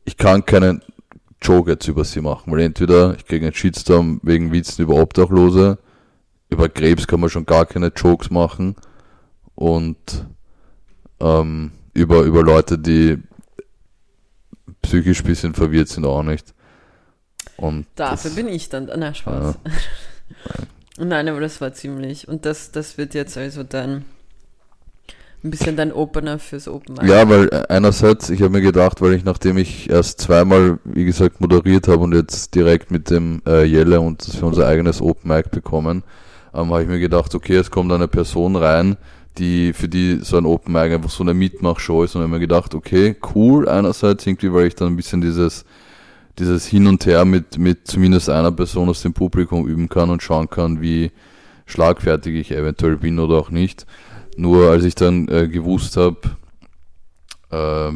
[0.04, 0.82] ich kann keinen
[1.42, 5.78] Joke jetzt über sie machen, weil entweder ich kriege einen Shitstorm wegen Witzen über Obdachlose,
[6.48, 8.76] über Krebs kann man schon gar keine Jokes machen
[9.54, 10.26] und
[11.20, 13.18] ähm, über, über Leute, die
[14.82, 16.54] psychisch bisschen verwirrt sind, auch nicht.
[17.56, 18.90] Und Dafür das, bin ich dann.
[18.96, 19.58] Na, Spaß.
[20.98, 22.28] Nein, aber das war ziemlich.
[22.28, 24.04] Und das, das wird jetzt also dann
[25.42, 27.08] ein bisschen dein Opener fürs Open Mic.
[27.08, 31.40] Ja, weil einerseits, ich habe mir gedacht, weil ich nachdem ich erst zweimal, wie gesagt,
[31.40, 35.30] moderiert habe und jetzt direkt mit dem äh, Jelle und das für unser eigenes Open
[35.30, 36.02] Mic bekommen,
[36.54, 38.96] ähm, habe ich mir gedacht, okay, es kommt eine Person rein,
[39.38, 42.40] die für die so ein Open Mic einfach so eine Mitmachshow ist und habe mir
[42.40, 45.64] gedacht, okay, cool einerseits irgendwie, weil ich dann ein bisschen dieses
[46.38, 50.22] dieses Hin und Her mit, mit zumindest einer Person aus dem Publikum üben kann und
[50.22, 51.12] schauen kann, wie
[51.66, 53.86] schlagfertig ich eventuell bin oder auch nicht.
[54.36, 56.20] Nur als ich dann äh, gewusst habe,
[57.50, 57.92] äh,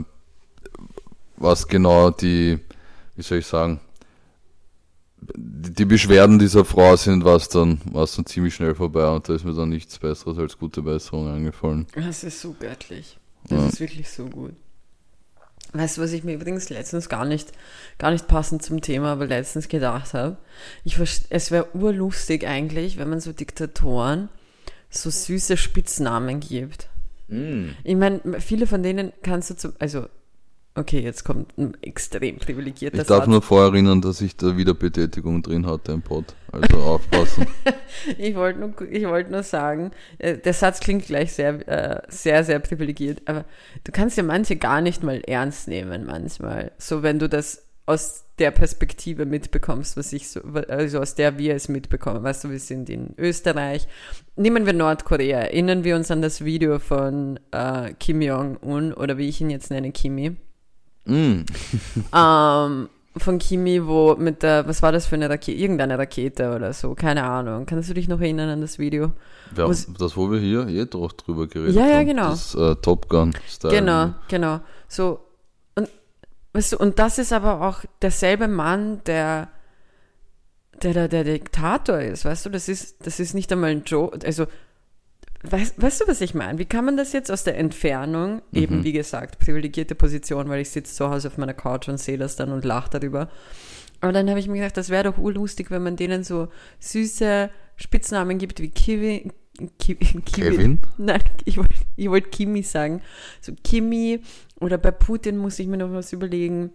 [1.37, 2.59] was genau die,
[3.17, 3.81] wie soll ich sagen,
[5.37, 9.35] die, Beschwerden dieser Frau sind, war es dann, war's dann ziemlich schnell vorbei und da
[9.35, 11.87] ist mir dann nichts Besseres als gute Besserung eingefallen.
[11.95, 13.19] Das ist so göttlich.
[13.49, 13.67] Das Ja.
[13.69, 14.55] ist wirklich so gut.
[15.73, 17.53] Weißt du, was ich mir übrigens letztens gar nicht,
[17.99, 20.37] gar nicht passend zum Thema, aber letztens gedacht habe?
[20.85, 20.99] Ich
[21.31, 24.29] es wäre urlustig eigentlich, wenn man so Diktatoren
[24.95, 26.89] so süße Spitznamen gibt.
[27.29, 30.07] Ich meine, viele von denen kannst du zum, also,
[30.75, 33.29] okay, jetzt kommt ein extrem privilegierter Ich darf Satz.
[33.29, 36.35] nur vorerinnern, dass ich da Wiederbetätigung drin hatte im Pod.
[36.53, 37.47] Also aufpassen.
[38.19, 42.43] Ich wollte nur, ich wollte nur sagen, äh, der Satz klingt gleich sehr, äh, sehr,
[42.45, 43.45] sehr privilegiert, aber
[43.85, 46.73] du kannst ja manche gar nicht mal ernst nehmen manchmal.
[46.77, 51.55] So, wenn du das aus der Perspektive mitbekommst, was ich so, also aus der wir
[51.55, 52.23] es mitbekommen.
[52.23, 53.87] Weißt du, wir sind in Österreich.
[54.37, 55.39] Nehmen wir Nordkorea.
[55.41, 59.71] Erinnern wir uns an das Video von äh, Kim Jong-un oder wie ich ihn jetzt
[59.71, 60.37] nenne, Kimi.
[61.05, 61.43] Mm.
[62.15, 65.57] Ähm, von Kimi, wo mit der, was war das für eine Rakete?
[65.57, 67.65] Irgendeine Rakete oder so, keine Ahnung.
[67.67, 69.13] Kannst du dich noch erinnern an das Video?
[69.55, 72.07] Was- haben, das, wo wir hier eh doch drüber geredet Ja, ja, haben.
[72.07, 72.31] genau.
[72.31, 73.73] Das äh, Top Gun-Style.
[73.73, 74.61] Genau, genau.
[74.89, 75.21] So,
[76.55, 79.51] weißt du, und das ist aber auch derselbe Mann, der,
[80.83, 84.25] der, der, der Diktator ist, weißt du, das ist, das ist nicht einmal ein Joke,
[84.25, 84.47] also,
[85.43, 86.59] weißt, weißt du, was ich meine?
[86.59, 90.71] Wie kann man das jetzt aus der Entfernung, eben wie gesagt, privilegierte Position, weil ich
[90.71, 93.29] sitze zu Hause auf meiner Couch und sehe das dann und lache darüber.
[94.01, 97.51] Aber dann habe ich mir gedacht, das wäre doch urlustig, wenn man denen so süße
[97.77, 99.33] Spitznamen gibt wie Kiwi,
[99.79, 99.95] Ki.
[100.25, 100.81] Kevin?
[100.99, 103.03] Nein, ich wollte ich wollt Kimi sagen.
[103.41, 104.21] So Kimi
[104.61, 106.71] oder bei Putin muss ich mir noch was überlegen.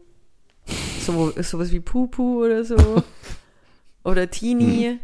[1.01, 2.75] So, sowas wie Pupu oder so.
[4.03, 4.97] Oder Tini.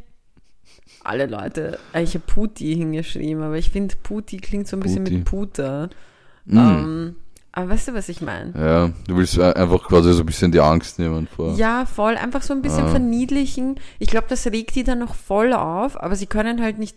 [1.04, 1.80] Alle Leute.
[1.94, 5.16] äh, Ich habe Puti hingeschrieben, aber ich finde Puti klingt so ein bisschen Puti.
[5.18, 5.90] mit Puter.
[6.46, 6.58] Mm.
[6.58, 7.16] Ähm,
[7.52, 8.54] aber weißt du, was ich meine?
[8.58, 11.56] Ja, du willst äh, einfach quasi so ein bisschen die Angst nehmen vor.
[11.56, 12.16] Ja, voll.
[12.16, 12.90] Einfach so ein bisschen Ah.
[12.90, 13.80] verniedlichen.
[14.00, 16.96] Ich glaube, das regt die dann noch voll auf, aber sie können halt nicht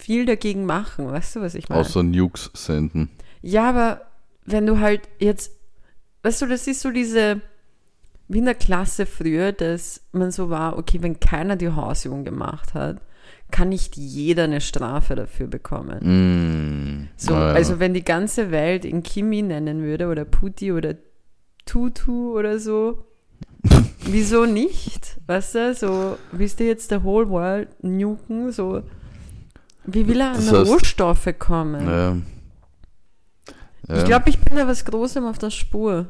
[0.00, 1.10] viel dagegen machen.
[1.10, 1.80] Weißt du, was ich meine?
[1.80, 3.10] Außer Nukes senden.
[3.42, 4.02] Ja, aber
[4.46, 5.52] wenn du halt jetzt,
[6.22, 7.40] weißt du, das ist so diese,
[8.28, 12.74] wie in der Klasse früher, dass man so war, okay, wenn keiner die Hausübung gemacht
[12.74, 13.00] hat,
[13.50, 15.98] kann nicht jeder eine Strafe dafür bekommen.
[17.02, 17.08] Mm.
[17.16, 17.52] So, ja.
[17.52, 20.94] also wenn die ganze Welt in Kimi nennen würde oder Puti oder
[21.66, 23.04] Tutu oder so,
[24.04, 25.18] wieso nicht?
[25.26, 28.52] Weißt du, so, willst du jetzt der Whole World nuken?
[28.52, 28.82] So,
[29.84, 31.86] wie will er an Das heißt- Rohstoffe kommen?
[31.86, 32.16] ja.
[33.88, 33.96] Ja.
[33.98, 36.06] Ich glaube, ich bin da was Großem auf der Spur.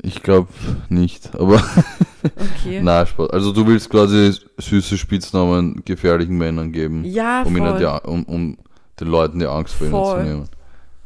[0.00, 0.48] Ich glaube
[0.88, 1.62] nicht, aber
[2.24, 2.80] Okay.
[2.82, 3.30] na Spaß.
[3.30, 7.78] Also du willst quasi süße Spitznamen gefährlichen Männern geben, ja, um, ihnen voll.
[7.78, 8.58] die, um, um
[8.98, 10.20] den Leuten die Angst vor ihnen Voll.
[10.20, 10.48] zu nehmen.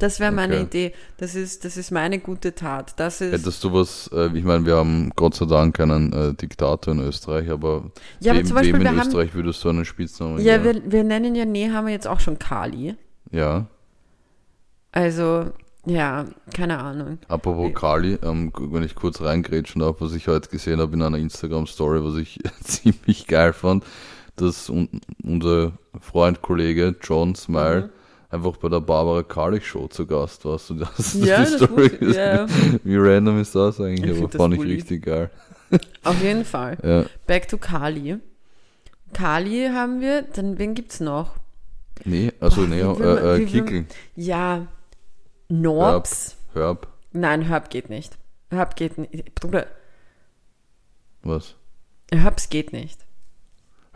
[0.00, 0.62] Das wäre meine Okay.
[0.64, 0.92] Idee.
[1.18, 2.98] Das ist, das ist meine gute Tat.
[2.98, 3.32] Das ist.
[3.32, 7.00] Hättest du was, äh, ich meine, wir haben Gott sei Dank keinen äh, Diktator in
[7.00, 9.06] Österreich, aber ja, aber wem, zum Beispiel, wem in wir haben.
[9.08, 10.82] Österreich würdest du einen Spitznamen Ja, geben?
[10.86, 12.96] wir, wir nennen ja Nehammer jetzt auch schon Kali.
[13.30, 13.66] Ja,
[14.92, 15.50] Also,
[15.86, 17.18] ja, keine Ahnung.
[17.28, 21.18] apropos Kali, ähm, wenn ich kurz reingrätschen darf, was ich heute gesehen habe in einer
[21.18, 23.84] Instagram-Story, was ich ziemlich geil fand,
[24.36, 24.88] dass un
[25.22, 27.90] unser Freund, Kollege John Smile Mhm.
[28.30, 30.54] Einfach bei der Barbara Karlich Show zu Gast war.
[30.54, 32.14] Hast du das, du Ja, die das Story gesehen?
[32.14, 32.46] ja.
[32.84, 34.16] Wie random ist das eigentlich?
[34.16, 35.30] Ich Aber fand ich richtig geil.
[36.04, 36.78] Auf jeden Fall.
[36.82, 37.04] Ja.
[37.26, 38.18] Back to Kali.
[39.12, 41.36] Kali haben wir, dann wen gibt's noch?
[42.04, 43.84] Nee, also Boah, nee, äh, äh, Kickel,
[44.16, 44.66] Ja,
[45.48, 46.36] Norbs.
[46.54, 48.16] Herb, Nein, Herb geht nicht.
[48.50, 49.34] Herb geht nicht.
[49.34, 49.66] Bruder,
[51.22, 51.54] was?
[52.12, 52.98] Herbs geht nicht.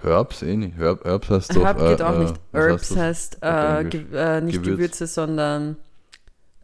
[0.04, 0.76] Herbs eh nicht.
[0.76, 1.64] Herb, Herbs heißt doch.
[1.64, 2.34] Herb äh, geht auch äh, nicht.
[2.52, 3.84] was Herbs heißt auf äh?
[3.84, 4.76] Ge äh, nicht Gewürz.
[4.76, 5.76] Gewürze, sondern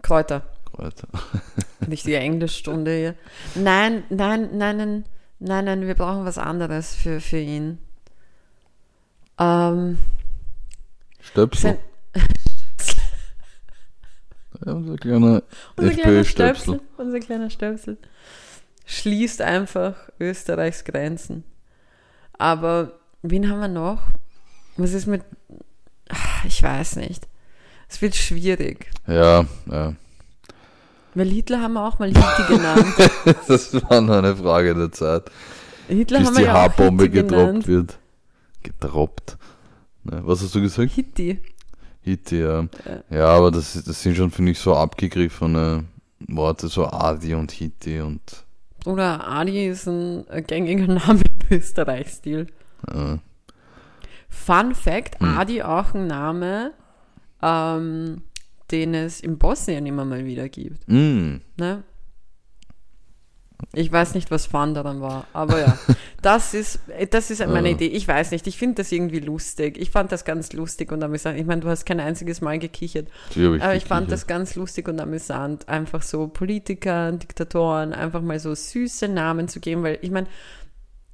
[0.03, 0.42] Kräuter.
[0.76, 1.09] Alter.
[1.90, 3.14] Richtige Englischstunde hier.
[3.55, 5.05] Nein, nein, nein, nein,
[5.38, 7.79] nein, nein, wir brauchen was anderes für, für ihn.
[9.38, 9.98] Ähm,
[11.20, 11.79] Stöpsel.
[14.66, 15.42] Ja, unser kleiner
[15.76, 16.24] unser kleiner FPÖ-Stöpsel.
[16.24, 17.96] Stöpsel, unser kleiner Stöpsel
[18.85, 21.44] schließt einfach Österreichs Grenzen.
[22.35, 24.02] Aber wen haben wir noch?
[24.76, 25.22] Was ist mit.
[26.09, 27.26] Ah, Ich weiß nicht.
[27.88, 28.87] Es wird schwierig.
[29.06, 29.94] Ja, ja.
[31.14, 32.87] Weil Hitler haben wir auch mal Hitti genannt.
[33.48, 35.24] Das war nur eine Frage der Zeit,
[35.88, 37.66] Hitler bis haben wir die ja Hitti gedroppt genannt.
[37.66, 37.98] wird.
[38.62, 39.37] Gedroppt.
[40.04, 40.92] Ne, was hast du gesagt?
[40.92, 41.40] Hitti.
[42.02, 42.66] Hitti, ja.
[43.11, 45.85] Ja, aber das, das sind schon, finde ich, so abgegriffene
[46.28, 48.20] Worte, so Adi und Hitti und
[48.87, 52.46] Oder Adi ist ein gängiger Name im Österreich-Stil.
[52.88, 53.16] Äh,
[54.29, 55.38] Fun Fact, Hm.
[55.38, 56.73] Adi auch ein Name,
[57.43, 58.23] ähm,
[58.71, 60.87] den es in Bosnien immer mal wieder gibt.
[60.88, 61.83] mm, Ne?
[63.75, 65.79] Ich weiß nicht, was Fun daran war, aber ja,
[66.23, 67.71] das ist, das ist meine.
[67.71, 67.88] Idee.
[67.88, 69.77] Ich weiß nicht, ich finde das irgendwie lustig.
[69.79, 71.38] Ich fand das ganz lustig und amüsant.
[71.38, 74.12] Ich meine, du hast kein einziges Mal gekichert, ich aber ich fand gekichert.
[74.12, 79.61] das ganz lustig und amüsant, einfach so Politikern, Diktatoren, einfach mal so süße Namen zu
[79.61, 80.27] geben, weil ich meine,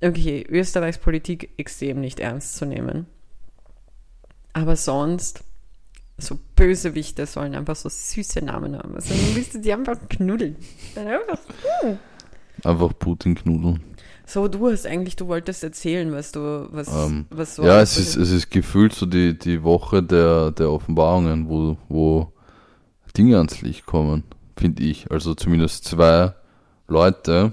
[0.03, 3.07] okay, Österreichs Politik extrem nicht ernst zu nehmen.
[4.53, 5.45] Aber sonst,
[6.19, 8.95] so Bösewichte sollen einfach so süße Namen haben.
[8.95, 10.57] Also dann willst du die einfach knuddeln.
[10.95, 11.39] Dann einfach,
[12.65, 13.83] Einfach Putin knudeln.
[14.25, 17.65] so, du hast eigentlich, du wolltest erzählen, was du, was, Ähm, was so.
[17.65, 22.33] ja, es ist, es ist gefühlt so die, die Woche der, der Offenbarungen, wo, wo
[23.15, 24.25] Dinge ans Licht kommen,
[24.57, 25.11] finde ich.
[25.11, 26.33] Also zumindest zwei
[26.89, 27.53] Leute,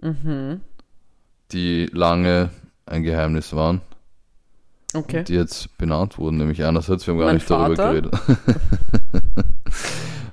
[0.00, 0.60] Mhm.
[1.52, 2.50] Die lange
[2.86, 3.80] ein Geheimnis waren,
[4.94, 5.24] Okay.
[5.24, 6.36] die jetzt benannt wurden.
[6.38, 7.92] Nämlich einerseits, wir haben gar Mein nicht darüber Vater?
[7.92, 8.14] geredet.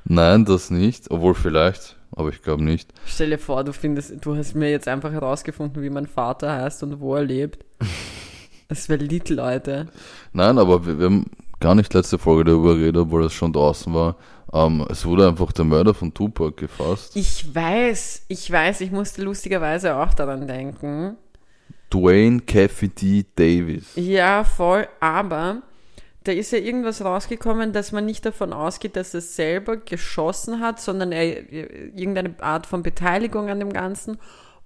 [0.05, 1.09] Nein, das nicht.
[1.09, 2.93] Obwohl vielleicht, aber ich glaube nicht.
[3.05, 6.83] Stell dir vor, du findest, du hast mir jetzt einfach herausgefunden, wie mein Vater heißt
[6.83, 7.65] und wo er lebt.
[8.67, 9.87] Das wäre lit, Leute.
[10.31, 11.25] Nein, aber wir, wir haben
[11.59, 14.15] gar nicht letzte Folge darüber geredet, obwohl das schon draußen war.
[14.53, 17.15] Ähm, es wurde einfach der Mörder von Tupac gefasst.
[17.15, 21.17] Ich weiß, ich weiß, ich musste lustigerweise auch daran denken.
[21.89, 23.25] Dwayne Caffey D.
[23.35, 23.91] Davis.
[23.95, 25.61] Ja, voll, aber
[26.23, 30.79] da ist ja irgendwas rausgekommen, dass man nicht davon ausgeht, dass er selber geschossen hat,
[30.79, 34.17] sondern er irgendeine Art von Beteiligung an dem Ganzen.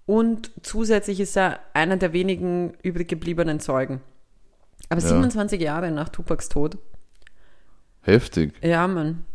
[0.05, 4.01] Und zusätzlich ist er einer der wenigen übrig gebliebenen Zeugen.
[4.89, 5.07] Aber Ja.
[5.07, 6.77] 27 Jahre nach Tupacs Tod.
[8.01, 8.53] Heftig.
[8.61, 9.25] Ja, Mann.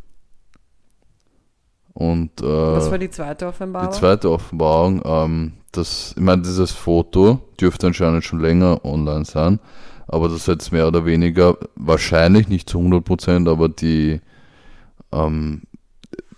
[2.00, 3.92] Und äh, Was war die zweite die Offenbarung?
[3.92, 9.60] zweite Offenbarung, ähm, das, ich meine, dieses Foto dürfte anscheinend schon länger online sein,
[10.08, 14.18] aber das jetzt mehr oder weniger, wahrscheinlich nicht zu 100 Prozent, aber die,
[15.12, 15.64] ähm,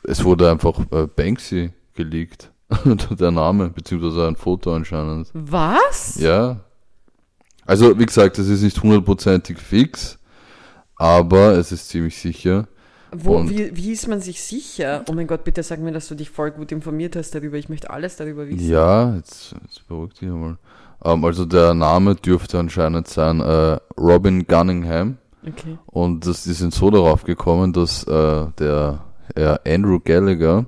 [0.02, 2.50] es wurde einfach äh, Banksy geleakt.
[3.20, 5.30] der Name, beziehungsweise ein Foto anscheinend.
[5.32, 6.16] Was?
[6.18, 6.58] Ja.
[7.66, 10.18] Also, wie gesagt, es ist nicht hundertprozentig fix,
[10.96, 12.66] aber es ist ziemlich sicher.
[13.14, 15.04] Wo, wie, wie ist man sich sicher?
[15.08, 17.58] Oh mein Gott, bitte sag mir, dass du dich voll gut informiert hast darüber.
[17.58, 18.66] Ich möchte alles darüber wissen.
[18.66, 20.56] Ja, jetzt, jetzt beruhigt dich mal.
[21.04, 25.18] Ähm, also der Name dürfte anscheinend sein äh, Robin Gunningham.
[25.46, 25.76] Okay.
[25.86, 30.64] Und das, die sind so darauf gekommen, dass äh, der äh, Andrew Gallagher,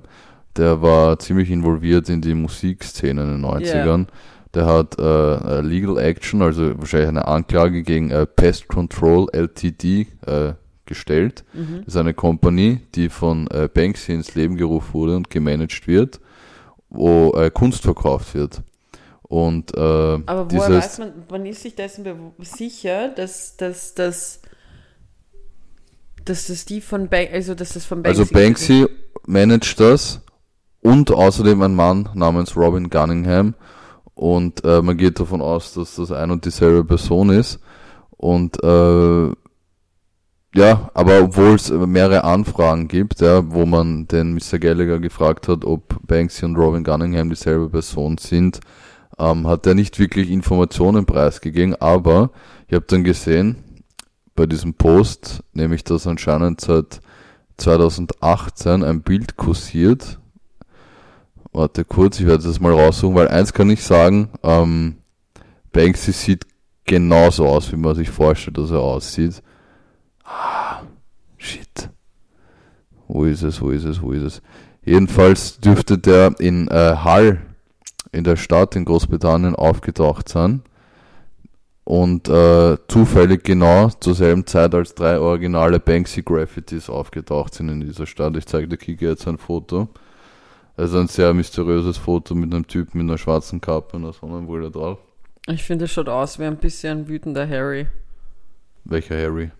[0.55, 4.07] der war ziemlich involviert in die Musikszene in den 90ern.
[4.53, 10.07] Der hat äh, äh, Legal Action, also wahrscheinlich eine Anklage gegen äh, Pest Control LTD
[10.27, 10.53] äh,
[10.85, 11.43] gestellt.
[11.53, 11.83] Mhm.
[11.85, 16.19] Das ist eine Company, die von äh, Banksy ins Leben gerufen wurde und gemanagt wird,
[16.89, 18.61] wo äh, Kunst verkauft wird.
[19.23, 22.05] Und äh, Aber woher dieses, weiß man, man ist sich dessen
[22.39, 24.41] sicher, dass, dass, dass,
[26.23, 28.87] dass das die von Banksy, also dass das von Banksy also Banksy
[29.25, 30.21] managt das
[30.81, 33.55] und außerdem ein Mann namens Robin Gunningham
[34.13, 37.59] und äh, man geht davon aus, dass das ein und dieselbe Person ist
[38.11, 39.31] und äh,
[40.55, 44.59] ja, aber obwohl es mehrere Anfragen gibt, ja, wo man den Mr.
[44.59, 48.59] Gallagher gefragt hat, ob Banksy und Robin Gunningham dieselbe Person sind,
[49.17, 52.31] ähm, hat er nicht wirklich Informationen preisgegeben, aber
[52.67, 53.57] ich habe dann gesehen,
[54.35, 56.99] bei diesem Post, nämlich dass anscheinend seit
[57.57, 60.19] 2018 ein Bild kursiert.
[61.53, 64.97] Warte kurz, ich werde das mal raussuchen, weil eins kann ich sagen, ähm,
[65.71, 66.45] Banksy sieht
[66.85, 69.41] genauso aus, wie man sich vorstellt, dass er aussieht.
[70.25, 70.81] Ah,
[71.37, 71.89] shit.
[73.07, 74.41] Wo ist es, wo ist es, wo ist es?
[74.83, 77.39] Jedenfalls dürfte der in äh, Hull,
[78.11, 80.61] in der Stadt in Großbritannien, aufgetaucht sein
[81.85, 87.79] und äh, zufällig genau zur selben Zeit als drei originale Banksy Graffitis aufgetaucht sind in
[87.81, 88.35] dieser Stadt.
[88.35, 89.87] Ich zeige der Kike jetzt ein Foto.
[90.77, 94.71] Also ein sehr mysteriöses Foto mit einem Typen mit einer schwarzen Kappe und einer Sonnenbrille
[94.71, 94.99] drauf.
[95.47, 97.87] Ich finde, es schaut aus wie ein bisschen wütender Harry.
[98.83, 99.51] Welcher Harry?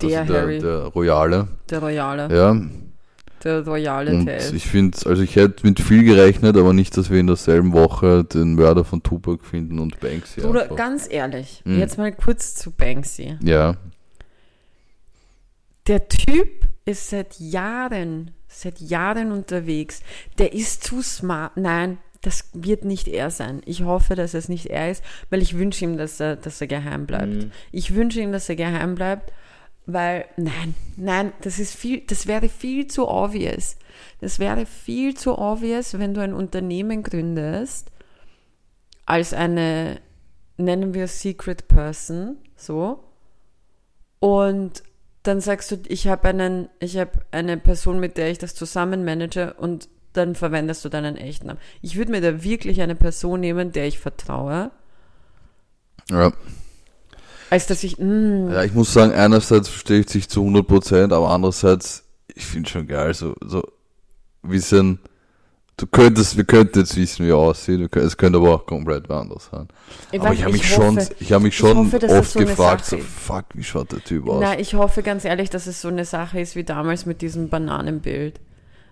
[0.00, 1.48] Der Also Harry, der, Der Royale.
[1.72, 2.34] Royale.
[2.36, 2.60] Ja.
[3.44, 4.52] Der royale Und Test.
[4.54, 8.22] ich finde, also ich hätte mit viel gerechnet, aber nicht, dass wir in derselben Woche
[8.22, 10.42] den Mörder von Tupac finden und Banksy.
[10.42, 10.76] Einfach.
[10.76, 11.78] ganz ehrlich, Mhm.
[11.80, 13.36] jetzt mal kurz zu Banksy.
[13.42, 13.76] Ja,
[15.88, 20.00] Der Typ ist seit Jahren, seit Jahren unterwegs.
[20.38, 21.56] Der ist zu smart.
[21.56, 23.62] Nein, das wird nicht er sein.
[23.64, 26.68] Ich hoffe, dass es nicht er ist, weil ich wünsche ihm, dass er, dass er
[26.68, 27.32] geheim bleibt.
[27.34, 27.50] Mhm.
[27.72, 29.32] Ich wünsche ihm, dass er geheim bleibt,
[29.86, 33.76] weil, nein, nein, das ist viel, das wäre viel zu obvious.
[34.20, 37.90] Das wäre viel zu obvious, wenn du ein Unternehmen gründest,
[39.06, 40.00] als eine,
[40.56, 43.02] nennen wir Secret Person, so,
[44.20, 44.84] und
[45.24, 49.04] dann sagst du, ich habe einen, ich habe eine Person, mit der ich das zusammen
[49.04, 51.60] manage und dann verwendest du deinen echten Namen.
[51.80, 54.70] Ich würde mir da wirklich eine Person nehmen, der ich vertraue,
[56.10, 56.32] ja.
[57.52, 61.28] Als dass ich, mm, ja, ich muss sagen, einerseits verstehe ich dich zu 100%, aber
[61.30, 63.62] andererseits, ich finde schon geil, so, so,
[64.42, 64.98] wissen,
[65.76, 69.10] du könntest, wir könnten jetzt wissen, wie er aussieht, wir es könnte aber auch komplett
[69.10, 69.68] anders sein.
[70.12, 72.30] aber weiß- ich habe mich ich schon, hoffe- ich habe mich ich schon hoffe, oft
[72.30, 74.38] so gefragt, so, fuck, wie schaut der Typ aus?
[74.40, 77.50] Na, ich hoffe ganz ehrlich, dass es so eine Sache ist wie damals mit diesem
[77.50, 78.40] Bananenbild,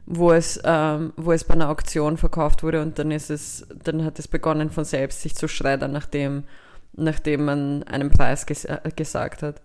[0.05, 4.05] wo es, ähm, wo es bei einer Auktion verkauft wurde und dann ist es, dann
[4.05, 6.45] hat es begonnen von selbst sich zu schreddern, nachdem,
[7.03, 9.61] nachdem man einen Preis ges äh, gesagt hat.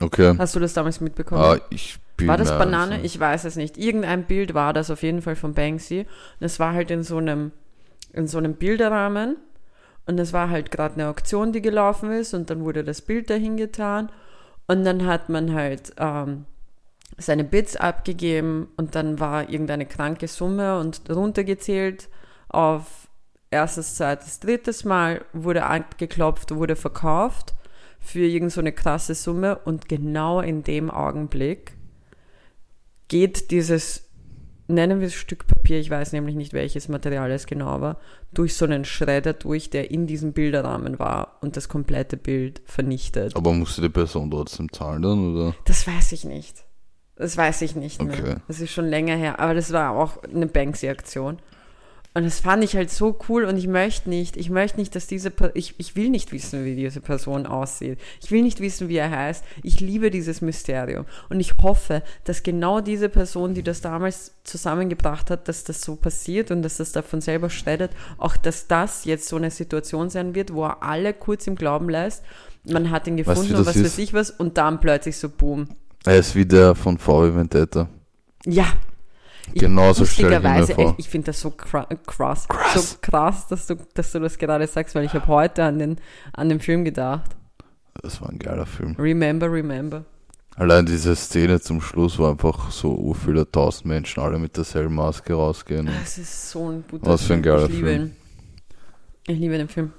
[0.00, 0.34] Okay.
[0.38, 1.42] Hast du das damals mitbekommen?
[1.42, 2.94] Ah, ich bin War das mir Banane?
[2.96, 3.78] also- Ich weiß es nicht.
[3.78, 6.00] Irgendein Bild war das auf jeden Fall von Banksy.
[6.00, 7.52] Und es war halt in so einem,
[8.12, 9.36] in so einem Bilderrahmen.
[10.06, 12.34] Und es war halt gerade eine Auktion, die gelaufen ist.
[12.34, 14.10] Und dann wurde das Bild dahin getan.
[14.66, 16.44] Und dann hat man halt ähm,
[17.16, 18.68] seine Bits abgegeben.
[18.76, 22.08] Und dann war irgendeine kranke Summe und runtergezählt
[22.48, 23.05] auf
[23.50, 27.54] erstes, zweites, drittes Mal wurde angeklopft, wurde verkauft
[28.00, 31.76] für irgend so eine krasse Summe und genau in dem Augenblick
[33.08, 34.08] geht dieses,
[34.68, 37.98] nennen wir es Stück Papier, ich weiß nämlich nicht, welches Material es genau war,
[38.32, 43.34] durch so einen Schredder durch, der in diesem Bilderrahmen war und das komplette Bild vernichtet.
[43.36, 45.54] Aber musste die Person trotzdem zahlen dann, oder?
[45.64, 46.64] Das weiß ich nicht.
[47.16, 48.18] Das weiß ich nicht mehr.
[48.18, 48.36] Okay.
[48.46, 51.38] Das ist schon länger her, aber das war auch eine Banksy-Aktion.
[52.16, 55.06] Und das fand ich halt so cool und ich möchte nicht, ich möchte nicht, dass
[55.06, 57.98] diese, ich, ich will nicht wissen, wie diese Person aussieht.
[58.22, 59.44] Ich will nicht wissen, wie er heißt.
[59.62, 61.04] Ich liebe dieses Mysterium.
[61.28, 65.94] Und ich hoffe, dass genau diese Person, die das damals zusammengebracht hat, dass das so
[65.94, 70.34] passiert und dass das davon selber schreddet, auch dass das jetzt so eine Situation sein
[70.34, 72.24] wird, wo er alle kurz im Glauben lässt,
[72.64, 73.84] man hat ihn Weißt du, gefunden wie und was ist?
[73.84, 75.68] weiß ich was und dann plötzlich so boom.
[76.06, 77.90] Er ist wie der von VW Vendetta.
[78.46, 78.72] Ja.
[79.54, 80.94] Genauso stelle ich mir vor.
[80.98, 82.90] Ich, ich finde das so kra- krass, Krass.
[82.92, 85.96] so krass, dass du, dass du das gerade sagst, weil ich habe heute an den,
[86.32, 87.36] an den Film gedacht.
[88.02, 88.94] Das war ein geiler Film.
[88.98, 90.04] Remember, remember.
[90.56, 95.34] Allein diese Szene zum Schluss, wo einfach so viele tausend Menschen alle mit derselben Maske
[95.34, 95.86] rausgehen.
[96.00, 98.02] Das ist so ein guter Was für ein geiler Ich Film.
[98.06, 98.16] ihn.
[99.26, 99.92] Ich liebe den Film.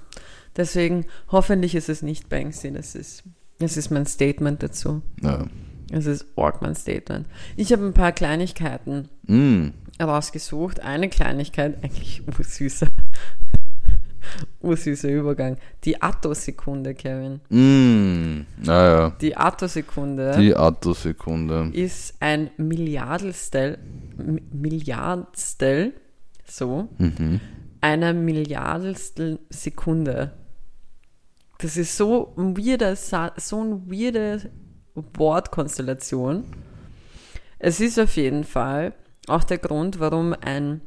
[0.55, 3.23] Deswegen, hoffentlich ist es nicht Banksy, das ist,
[3.59, 5.01] das ist mein Statement dazu.
[5.21, 5.45] Ja.
[5.91, 7.25] Es ist arg mein Statement.
[7.55, 9.69] Ich habe ein paar Kleinigkeiten Mm.
[10.01, 10.79] rausgesucht.
[10.81, 12.87] Eine Kleinigkeit, eigentlich ursüßer,
[14.61, 15.57] ursüßer Übergang.
[15.83, 17.39] Die Attosekunde, Kevin.
[17.49, 18.45] Mm.
[18.63, 19.15] Naja.
[19.21, 21.69] Die Attosekunde Die Attosekunde.
[21.73, 23.77] ist ein Milliardelstel,
[24.17, 25.93] Mi- Milliardstel,
[26.45, 27.39] so, Mhm.
[27.81, 30.33] einer Milliardelstel Sekunde.
[31.59, 34.49] Das ist so ein weirder, so ein weirde
[35.15, 36.43] Wortkonstellation.
[37.59, 38.93] Es ist auf jeden Fall
[39.27, 40.81] auch der Grund, warum ein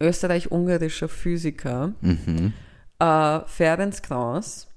[0.00, 2.52] österreich-ungarischer Physiker Mhm.
[2.98, 4.68] äh, Ferenc Krauss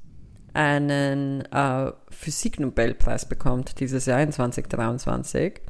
[0.53, 5.61] einen äh, Physiknobelpreis bekommt dieses Jahr in 2023,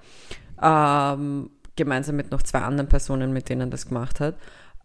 [0.61, 4.35] ähm, gemeinsam mit noch zwei anderen Personen, mit denen er das gemacht hat,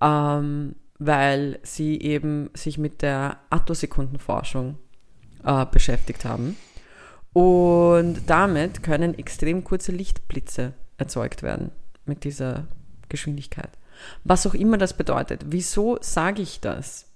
[0.00, 4.76] ähm, weil sie eben sich mit der Attosekundenforschung
[5.44, 6.56] äh, beschäftigt haben.
[7.32, 11.70] Und damit können extrem kurze Lichtblitze erzeugt werden
[12.04, 12.66] mit dieser
[13.08, 13.70] Geschwindigkeit.
[14.24, 15.44] Was auch immer das bedeutet.
[15.48, 17.06] Wieso sage ich das?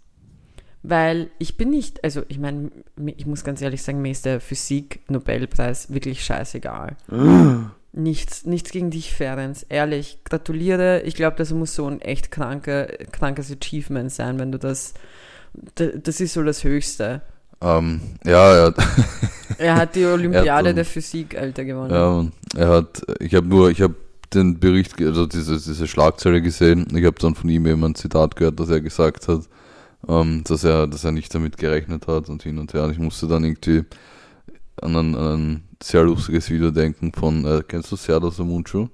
[0.83, 2.71] Weil ich bin nicht, also ich meine,
[3.17, 6.97] ich muss ganz ehrlich sagen, mir ist der Physik-Nobelpreis wirklich scheißegal.
[7.93, 9.57] nichts, nichts gegen dich, Ferenc.
[9.71, 11.01] Ehrlich, gratuliere.
[11.03, 14.93] Ich glaube, das muss so ein echt kranker, krankes Achievement sein, wenn du das,
[15.77, 17.23] da- das ist so das Höchste.
[17.65, 18.75] Ähm, ja, ja.
[19.59, 21.91] Er hat die Olympiade dann- der Physik, Alter, gewonnen.
[21.91, 22.27] Ja,
[22.61, 23.95] er hat, ich habe nur, ich habe
[24.33, 26.87] den Bericht, also diese, diese Schlagzeile gesehen.
[26.95, 29.43] Ich habe dann von ihm eben ein Zitat gehört, dass er gesagt hat,
[30.09, 32.85] ähm, dass er, dass er nicht damit gerechnet hat und hin und her.
[32.85, 33.85] Und ich musste dann irgendwie
[34.83, 38.89] an ein, an ein sehr lustiges Video denken von, äh, kennst du Serdar Samuncu?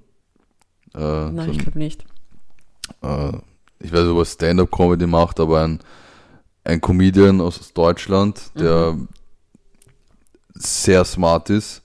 [0.94, 2.04] Äh, Nein, so ich ein, glaube nicht.
[3.02, 3.32] äh,
[3.82, 5.78] ich weiß nicht, ob er Stand-Up-Comedy macht, aber ein,
[6.70, 8.96] ein Comedian aus Deutschland, der
[10.54, 11.82] sehr smart ist.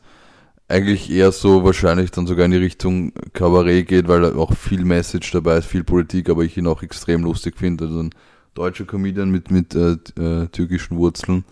[0.67, 5.31] Eigentlich eher so wahrscheinlich dann sogar in die Richtung Kabarett geht, weil auch viel Message
[5.31, 7.85] dabei ist, viel Politik, aber ich ihn auch extrem lustig finde.
[7.85, 8.09] Also ein
[8.55, 11.45] deutscher Comedian mit, mit äh, äh, türkischen Wurzeln.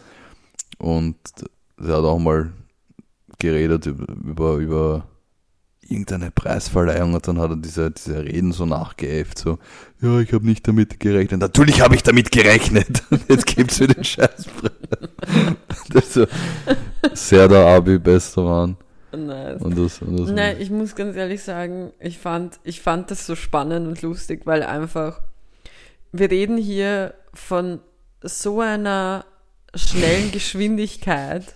[0.80, 1.18] Und
[1.78, 2.52] der hat auch mal
[3.38, 5.08] geredet über, über
[5.90, 9.60] irgendeine Preisverleihung und dann hat er diese, diese Reden so nachgeäfft, so,
[10.02, 11.40] ja, ich habe nicht damit gerechnet.
[11.40, 13.04] Natürlich habe ich damit gerechnet.
[13.10, 14.72] Und jetzt gibt's mir den Scheißpreis.
[15.90, 16.28] das so
[17.14, 18.78] sehr der Abi bester Mann.
[19.16, 19.62] Nice.
[19.62, 23.26] Und das, und das Nein, ich muss ganz ehrlich sagen, ich fand, ich fand das
[23.26, 25.22] so spannend und lustig, weil einfach,
[26.12, 27.80] wir reden hier von
[28.22, 29.26] so einer
[29.76, 31.56] schnellen Geschwindigkeit.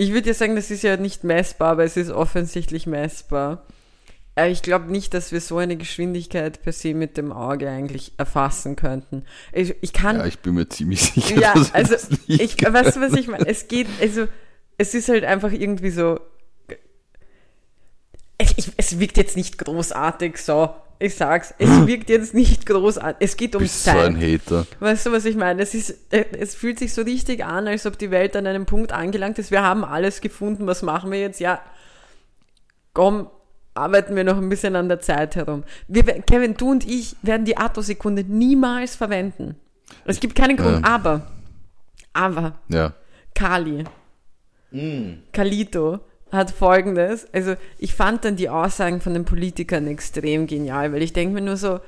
[0.00, 3.66] Ich würde ja sagen, das ist ja nicht messbar, aber es ist offensichtlich messbar.
[4.36, 8.12] Aber ich glaube nicht, dass wir so eine Geschwindigkeit per se mit dem Auge eigentlich
[8.16, 9.24] erfassen könnten.
[9.52, 12.62] Ich, ich kann ja, ich bin mir ziemlich sicher, ja, dass also das nicht ich,
[12.62, 13.48] weißt du, was ich meine?
[13.48, 14.28] Es geht, also
[14.76, 16.20] es ist halt einfach irgendwie so.
[18.40, 20.72] Ich, es wirkt jetzt nicht großartig, so.
[21.00, 23.16] Ich sag's, es wirkt jetzt nicht großartig.
[23.20, 24.06] Es geht um bist so Zeit.
[24.06, 24.66] ein Hater.
[24.80, 25.62] Weißt du, was ich meine?
[25.62, 28.66] Es, ist, äh, es fühlt sich so richtig an, als ob die Welt an einem
[28.66, 29.50] Punkt angelangt ist.
[29.50, 30.66] Wir haben alles gefunden.
[30.66, 31.38] Was machen wir jetzt?
[31.40, 31.60] Ja,
[32.94, 33.28] komm,
[33.74, 35.62] arbeiten wir noch ein bisschen an der Zeit herum.
[35.86, 39.54] Wir, Kevin, du und ich werden die Attosekunde niemals verwenden.
[40.04, 40.94] Es gibt keinen Grund, Ja.
[40.94, 41.26] aber,
[42.12, 42.92] aber, Ja.
[43.34, 43.84] Kali,
[45.32, 46.00] Kalito
[46.32, 51.12] hat folgendes, also ich fand dann die Aussagen von den Politikern extrem genial, weil ich
[51.12, 51.80] denke mir nur so,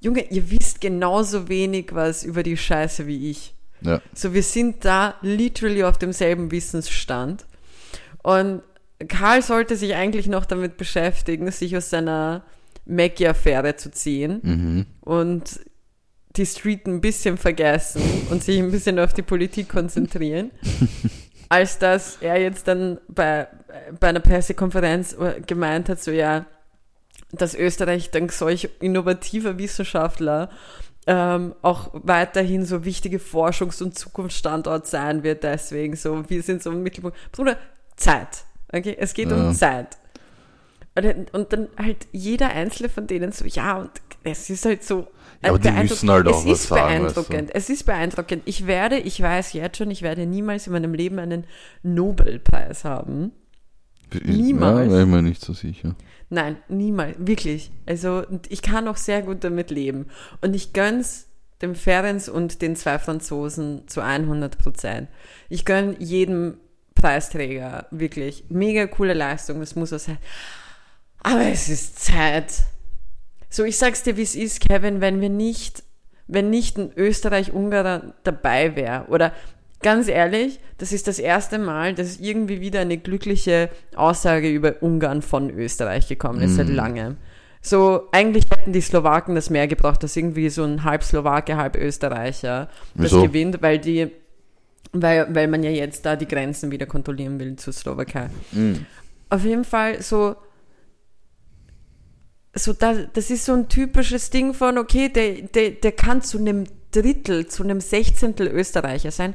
[0.00, 3.54] Junge, ihr wisst genauso wenig was über die Scheiße wie ich.
[3.82, 4.00] Ja.
[4.14, 7.44] So, wir sind da literally auf demselben Wissensstand.
[8.22, 8.62] Und
[9.08, 12.44] Karl sollte sich eigentlich noch damit beschäftigen, sich aus seiner
[12.86, 14.86] Maggie-Affäre zu ziehen Mhm.
[15.00, 15.60] und
[16.36, 20.50] die Street ein bisschen vergessen und sich ein bisschen auf die Politik konzentrieren,
[21.50, 23.46] als dass er jetzt dann bei,
[23.98, 25.14] bei einer Pressekonferenz
[25.46, 26.46] gemeint hat, so ja,
[27.32, 30.48] dass Österreich dank solch innovativer Wissenschaftler
[31.06, 35.42] ähm, auch weiterhin so wichtige Forschungs- und Zukunftsstandort sein wird.
[35.42, 37.16] Deswegen so, wir sind so im Mittelpunkt.
[37.32, 37.56] Bruder,
[37.96, 38.44] Zeit.
[38.72, 39.36] Okay, es geht Ja.
[39.36, 39.98] um Zeit.
[40.94, 43.90] Und, dann- und dann halt jeder einzelne von denen so, ja, und
[44.22, 45.08] es ist halt so.
[45.42, 47.22] Ja, aber die müssen halt auch es was ist sagen, weißt du.
[47.22, 47.54] beeindruckend.
[47.54, 48.42] Es ist beeindruckend.
[48.44, 51.44] Ich werde, ich weiß jetzt schon, ich werde niemals in meinem Leben einen
[51.82, 53.32] Nobelpreis haben.
[54.22, 54.92] Niemals.
[54.92, 55.94] Ja, ich mir nicht so sicher.
[56.28, 57.70] Nein, niemals, wirklich.
[57.86, 60.06] Also ich kann auch sehr gut damit leben.
[60.42, 61.26] Und ich gönn's
[61.62, 65.08] dem Ferenc und den zwei Franzosen zu 100 Prozent.
[65.48, 66.58] Ich gönn jedem
[66.94, 70.18] Preisträger wirklich mega coole Leistung, das muss er sein.
[71.22, 72.62] Aber es ist Zeit.
[73.50, 75.82] So, ich sag's dir, wie es ist, Kevin, wenn wir nicht,
[76.28, 79.32] wenn nicht ein Österreich-Ungarer dabei wäre oder
[79.82, 85.20] ganz ehrlich, das ist das erste Mal, dass irgendwie wieder eine glückliche Aussage über Ungarn
[85.20, 87.16] von Österreich gekommen ist, seit langem.
[87.62, 91.76] So, eigentlich hätten die Slowaken das mehr gebraucht, dass irgendwie so ein halb Slowake, halb
[91.76, 93.22] Österreicher das Wieso?
[93.22, 94.10] gewinnt, weil die,
[94.92, 98.30] weil, weil man ja jetzt da die Grenzen wieder kontrollieren will zur Slowakei.
[99.28, 100.36] Auf jeden Fall so,
[102.54, 106.38] so da, das ist so ein typisches Ding von, okay, der, der, der kann zu
[106.38, 109.34] einem Drittel, zu einem Sechzehntel Österreicher sein.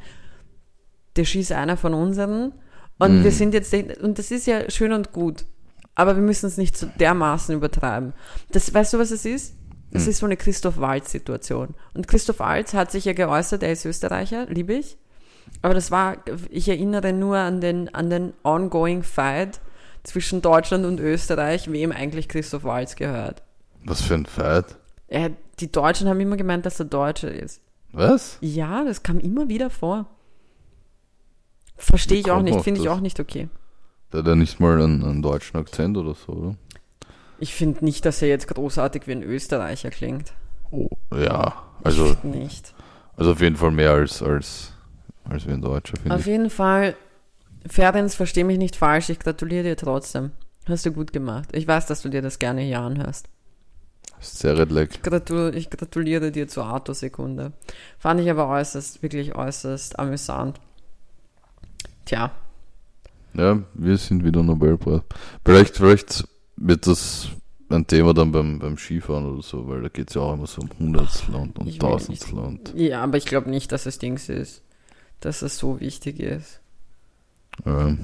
[1.15, 2.53] Der schießt einer von unseren.
[2.97, 5.45] Und wir sind jetzt, und das ist ja schön und gut.
[5.95, 8.13] Aber wir müssen es nicht so dermaßen übertreiben.
[8.51, 9.55] Das, weißt du, was es ist?
[9.91, 11.73] Das ist so eine Christoph Waltz-Situation.
[11.93, 14.97] Und Christoph Waltz hat sich ja geäußert, er ist Österreicher, liebe ich.
[15.61, 16.17] Aber das war,
[16.49, 19.61] ich erinnere nur an den, an den ongoing Fight
[20.05, 23.43] zwischen Deutschland und Österreich, wem eigentlich Christoph Waltz gehört.
[23.83, 24.77] Was für ein Fight?
[25.07, 27.61] Er, die Deutschen haben immer gemeint, dass er Deutscher ist.
[27.91, 28.37] Was?
[28.41, 30.07] Ja, das kam immer wieder vor.
[31.77, 33.49] Verstehe ich auch nicht, auf finde ich auch nicht okay.
[34.11, 36.55] Der hat ja nicht mal einen, einen deutschen Akzent oder so, oder?
[37.39, 40.33] Ich finde nicht, dass er jetzt großartig wie ein Österreicher klingt.
[40.71, 41.53] Oh, ja.
[41.83, 42.73] Also, nicht.
[43.17, 44.73] also auf jeden Fall mehr als, als,
[45.29, 46.27] als wie ein Deutscher, finde Auf ich.
[46.27, 46.95] jeden Fall,
[47.67, 50.31] Ferenc, versteh mich nicht falsch, ich gratuliere dir trotzdem.
[50.67, 51.49] Hast du gut gemacht.
[51.53, 53.27] Ich weiß, dass du dir das gerne hier anhörst.
[54.19, 55.03] Sehr redleck.
[55.03, 57.53] Gratul ich gratuliere dir zur Autosekunde.
[57.99, 60.59] Fand ich aber äußerst, wirklich äußerst amüsant.
[62.05, 62.31] Tja,
[63.33, 65.01] Ja, wir sind wieder Nobelpreis.
[65.43, 66.23] Vielleicht, vielleicht
[66.55, 67.29] wird das
[67.69, 70.47] ein Thema dann beim, beim Skifahren oder so, weil da geht es ja auch immer
[70.47, 74.63] so um Hundertstel und, und Tausendstel ja, aber ich glaube nicht, dass es Dings ist,
[75.19, 76.61] dass es so wichtig ist.
[77.65, 77.99] Ähm,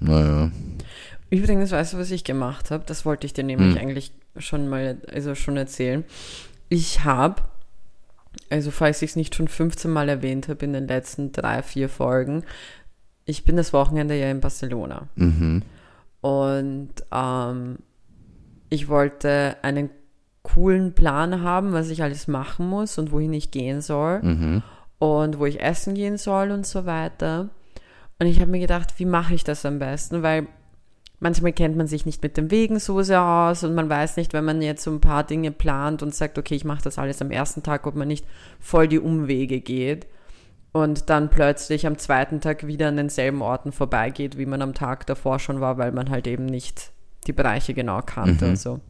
[0.00, 0.50] naja.
[1.30, 2.84] Übrigens, weißt du, was ich gemacht habe?
[2.86, 3.80] Das wollte ich dir nämlich Hm.
[3.80, 6.04] eigentlich schon mal, also schon erzählen.
[6.68, 7.42] Ich habe,
[8.50, 11.88] also falls ich es nicht schon 15 Mal erwähnt habe in den letzten drei, vier
[11.88, 12.44] Folgen,
[13.24, 15.08] ich bin das Wochenende ja in Barcelona.
[15.16, 15.62] Mhm.
[16.20, 17.78] Und ähm,
[18.68, 19.90] ich wollte einen
[20.42, 24.62] coolen Plan haben, was ich alles machen muss und wohin ich gehen soll Mhm.
[24.98, 27.48] und wo ich essen gehen soll und so weiter.
[28.22, 30.22] Und ich habe mir gedacht, wie mache ich das am besten?
[30.22, 30.46] Weil
[31.18, 34.32] manchmal kennt man sich nicht mit den Wegen so sehr aus und man weiß nicht,
[34.32, 37.20] wenn man jetzt so ein paar Dinge plant und sagt, okay, ich mache das alles
[37.20, 38.24] am ersten Tag, ob man nicht
[38.60, 40.06] voll die Umwege geht
[40.70, 45.04] und dann plötzlich am zweiten Tag wieder an denselben Orten vorbeigeht, wie man am Tag
[45.06, 46.92] davor schon war, weil man halt eben nicht
[47.26, 48.50] die Bereiche genau kannte Mhm.
[48.52, 48.80] und so.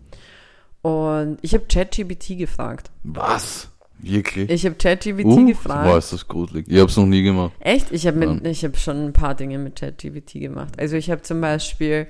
[0.83, 2.91] Und ich habe ChatGPT gefragt.
[3.03, 3.71] Was?
[4.03, 4.51] Wirklich?
[4.51, 5.85] Ich habe ChatGPT uh, gefragt.
[5.85, 6.67] Boah, ist das gruselig.
[6.69, 7.53] Ich hab's noch nie gemacht.
[7.61, 7.93] Echt?
[7.93, 10.75] Ich habe hab schon ein paar Dinge mit ChatGPT gemacht.
[10.79, 12.09] Also ich habe zum Beispiel,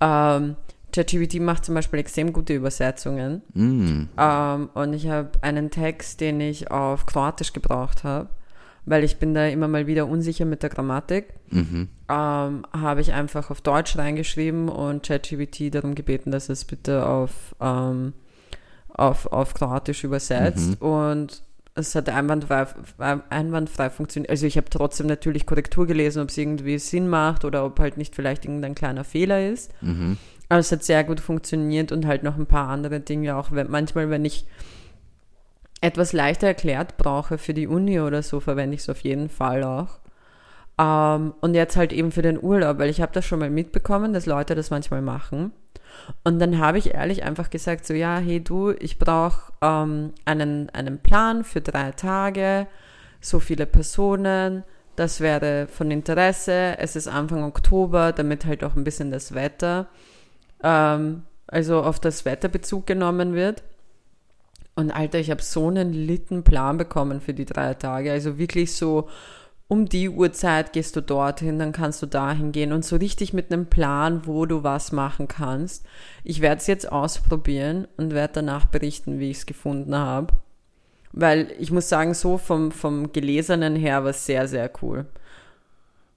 [0.00, 0.56] ähm,
[0.92, 3.42] ChatGPT macht zum Beispiel extrem gute Übersetzungen.
[3.52, 4.08] Mm.
[4.16, 8.28] Ähm, und ich habe einen Text, den ich auf Kroatisch gebraucht habe,
[8.86, 11.34] weil ich bin da immer mal wieder unsicher mit der Grammatik.
[11.50, 11.88] Mhm.
[12.08, 17.54] Ähm, habe ich einfach auf Deutsch reingeschrieben und ChatGPT darum gebeten, dass es bitte auf,
[17.60, 18.12] ähm,
[18.94, 20.80] auf, auf Kroatisch übersetzt.
[20.80, 21.42] Und
[21.74, 22.66] es hat einwandfrei,
[23.30, 24.30] einwandfrei funktioniert.
[24.30, 27.96] Also ich habe trotzdem natürlich Korrektur gelesen, ob es irgendwie Sinn macht oder ob halt
[27.96, 29.72] nicht vielleicht irgendein kleiner Fehler ist.
[29.82, 30.16] Mhm.
[30.48, 33.50] Aber es hat sehr gut funktioniert und halt noch ein paar andere Dinge auch.
[33.50, 34.46] Wenn, manchmal, wenn ich
[35.80, 39.64] etwas leichter erklärt brauche für die Uni oder so, verwende ich es auf jeden Fall
[39.64, 39.98] auch.
[40.78, 44.12] Ähm, und jetzt halt eben für den Urlaub, weil ich habe das schon mal mitbekommen,
[44.12, 45.52] dass Leute das manchmal machen.
[46.22, 50.70] Und dann habe ich ehrlich einfach gesagt, so ja, hey du, ich brauche ähm, einen,
[50.70, 52.66] einen Plan für drei Tage,
[53.20, 54.64] so viele Personen,
[54.96, 59.88] das wäre von Interesse, es ist Anfang Oktober, damit halt auch ein bisschen das Wetter,
[60.62, 63.62] ähm, also auf das Wetter Bezug genommen wird.
[64.76, 68.10] Und Alter, ich habe so einen litten Plan bekommen für die drei Tage.
[68.10, 69.08] Also wirklich so,
[69.68, 73.50] um die Uhrzeit gehst du dorthin, dann kannst du dahin gehen und so richtig mit
[73.52, 75.86] einem Plan, wo du was machen kannst.
[76.22, 80.34] Ich werde es jetzt ausprobieren und werde danach berichten, wie ich es gefunden habe.
[81.12, 85.06] Weil ich muss sagen, so vom, vom Gelesenen her war es sehr, sehr cool.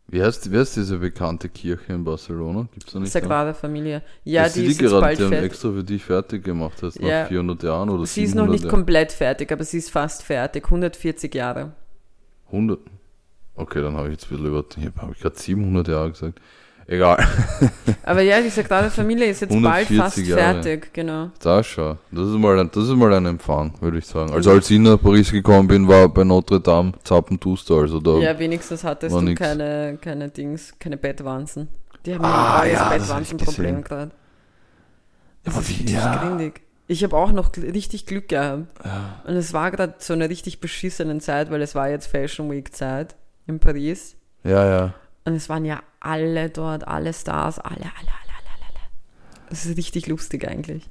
[0.09, 2.67] Wie heißt, wie heißt diese bekannte Kirche in Barcelona?
[2.73, 3.11] Gibt's da nicht?
[3.11, 4.01] Sagrada Familia.
[4.23, 5.51] Ja, das die die ist gerade, bald die haben fertig.
[5.51, 7.25] extra für dich fertig gemacht hast, nach Ja.
[7.25, 10.63] 400 Jahren oder Sie ist noch nicht 700 komplett fertig, aber sie ist fast fertig.
[10.65, 11.73] 140 Jahre.
[12.47, 12.79] 100.
[13.57, 14.63] Okay, dann habe ich jetzt ein bisschen über,
[15.01, 16.39] habe ich gerade 700 Jahre gesagt.
[16.89, 17.17] Egal.
[18.03, 20.41] Aber ja, die Sagrada Familia ist jetzt bald 140 fast Jahre.
[20.63, 21.31] fertig, genau.
[21.41, 21.97] Da schau.
[22.11, 24.31] Das ist mal ein, das ist mal ein Empfang, würde ich sagen.
[24.31, 28.19] Also als ich nach Paris gekommen bin, war bei Notre Dame Zappenduster, also da.
[28.19, 29.37] Ja, wenigstens hattest du nix.
[29.37, 31.67] keine, keine Dings, keine Bettwanzen.
[32.05, 34.11] Die haben Ah, ja ja, ein das Bettwanzenproblem gerade.
[35.45, 36.15] Ja, aber wie, ja.
[36.23, 36.61] grindig.
[36.87, 38.63] Ich habe auch noch richtig Glück gehabt.
[39.25, 42.73] Und es war gerade so eine richtig beschissene Zeit, weil es war jetzt Fashion Week
[42.73, 43.15] Zeit
[43.47, 44.15] in Paris.
[44.43, 44.93] ja, ja.
[45.25, 49.49] Und es waren ja alle dort, alle Stars, alle, alle, alle, alle, alle.
[49.49, 50.87] Das ist richtig lustig eigentlich.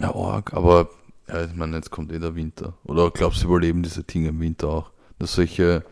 [0.00, 0.88] Ja, arg, aber
[1.28, 2.72] ja, ich meine, jetzt kommt eh der Winter.
[2.84, 4.90] Oder glaubst du, überleben diese Dinge im Winter auch?
[5.18, 5.84] Dass solche,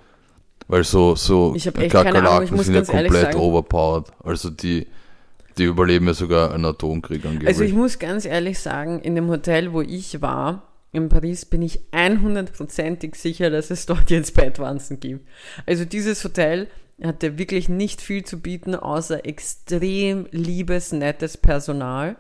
[0.69, 4.07] weil so, so Ich hab echt keine Ahnung, ich muss sind ja komplett sagen- overpowered.
[4.25, 4.87] Also die,
[5.59, 7.49] die überleben ja sogar einen Atomkrieg angeblich.
[7.49, 11.63] Also ich muss ganz ehrlich sagen, in dem Hotel, wo ich war, in Paris, bin
[11.63, 15.29] ich 100%ig sicher, dass es dort jetzt Bettwanzen gibt.
[15.67, 16.69] Also dieses Hotel
[17.03, 22.17] hatte wirklich nicht viel zu bieten, außer extrem liebes, nettes Personal.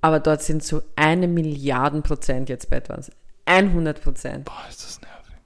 [0.00, 3.14] Aber dort sind so eine Milliarden Prozent jetzt Bettwanzen.
[3.46, 4.44] 100 Prozent.
[4.44, 5.36] Boah, ist das nervig.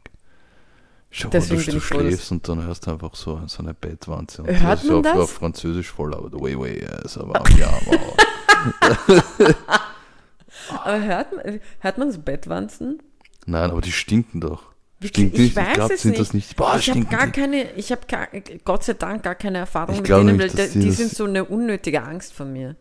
[1.11, 4.43] Schau, Deswegen du, du schläfst und dann hörst du einfach so, so eine Bettwanze.
[4.43, 5.17] Und Hört das ist man auf, das?
[5.19, 8.17] auf Französisch voll, aber way, way, yes, aber ja, wow.
[10.71, 13.03] Aber hört man, hört man so Bettwanzen?
[13.47, 14.73] Nein, aber die stinken doch.
[15.05, 15.57] Stinken ich nicht?
[15.57, 16.57] weiß glaub, es nicht.
[16.57, 17.33] Boah, ich habe gar die.
[17.33, 18.01] keine, ich habe
[18.65, 21.25] Gott sei Dank gar keine Erfahrung Ich mit denen, nicht, weil die, die sind so
[21.25, 22.77] eine unnötige Angst von mir.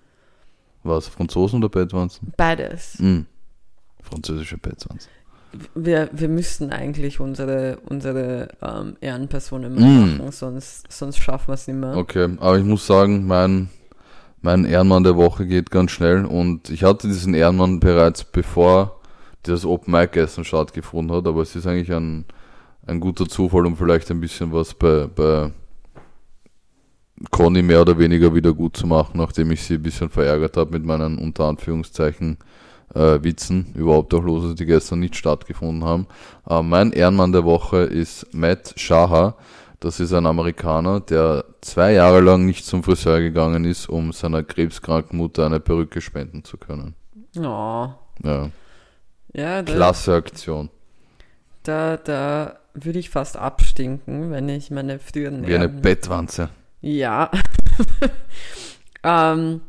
[0.84, 2.32] Was, Franzosen oder Bettwanzen?
[2.38, 3.00] Beides.
[3.00, 3.22] Mm.
[4.02, 5.10] Französische Bettwanzen.
[5.74, 10.18] Wir, wir müssten eigentlich unsere, unsere ähm, Ehrenpersonen Mm.
[10.18, 11.98] machen, sonst, sonst schaffen wir es nicht mehr.
[11.98, 13.70] Okay, aber ich muss sagen, mein,
[14.46, 19.00] mein Ehrenmann der Woche geht ganz schnell und ich hatte diesen Ehrenmann bereits bevor
[19.42, 22.26] das Open Mic Essen stattgefunden hat, aber es ist eigentlich ein,
[22.86, 25.52] ein guter Zufall, um vielleicht ein bisschen was bei, bei
[27.32, 30.74] Conny mehr oder weniger wieder gut zu machen, nachdem ich sie ein bisschen verärgert habe
[30.74, 32.38] mit meinen unter Anführungszeichen
[32.94, 36.06] äh, Witzen über Obdachlose, die gestern nicht stattgefunden haben.
[36.48, 39.38] Äh, mein Ehrenmann der Woche ist Matt Shaha.
[39.80, 44.44] Das ist ein Amerikaner, der zwei Jahre lang nicht zum Friseur gegangen ist, um seiner
[44.44, 46.96] krebskranken Mutter eine Perücke spenden zu können.
[47.38, 47.90] Oh.
[48.24, 48.50] Ja,
[49.34, 50.70] Ja, da, klasse Aktion.
[51.64, 56.50] da, da würde ich fast abstinken, wenn ich meine früheren Wie eine Bettwanze.
[56.82, 57.32] Ja.
[59.04, 59.62] ähm,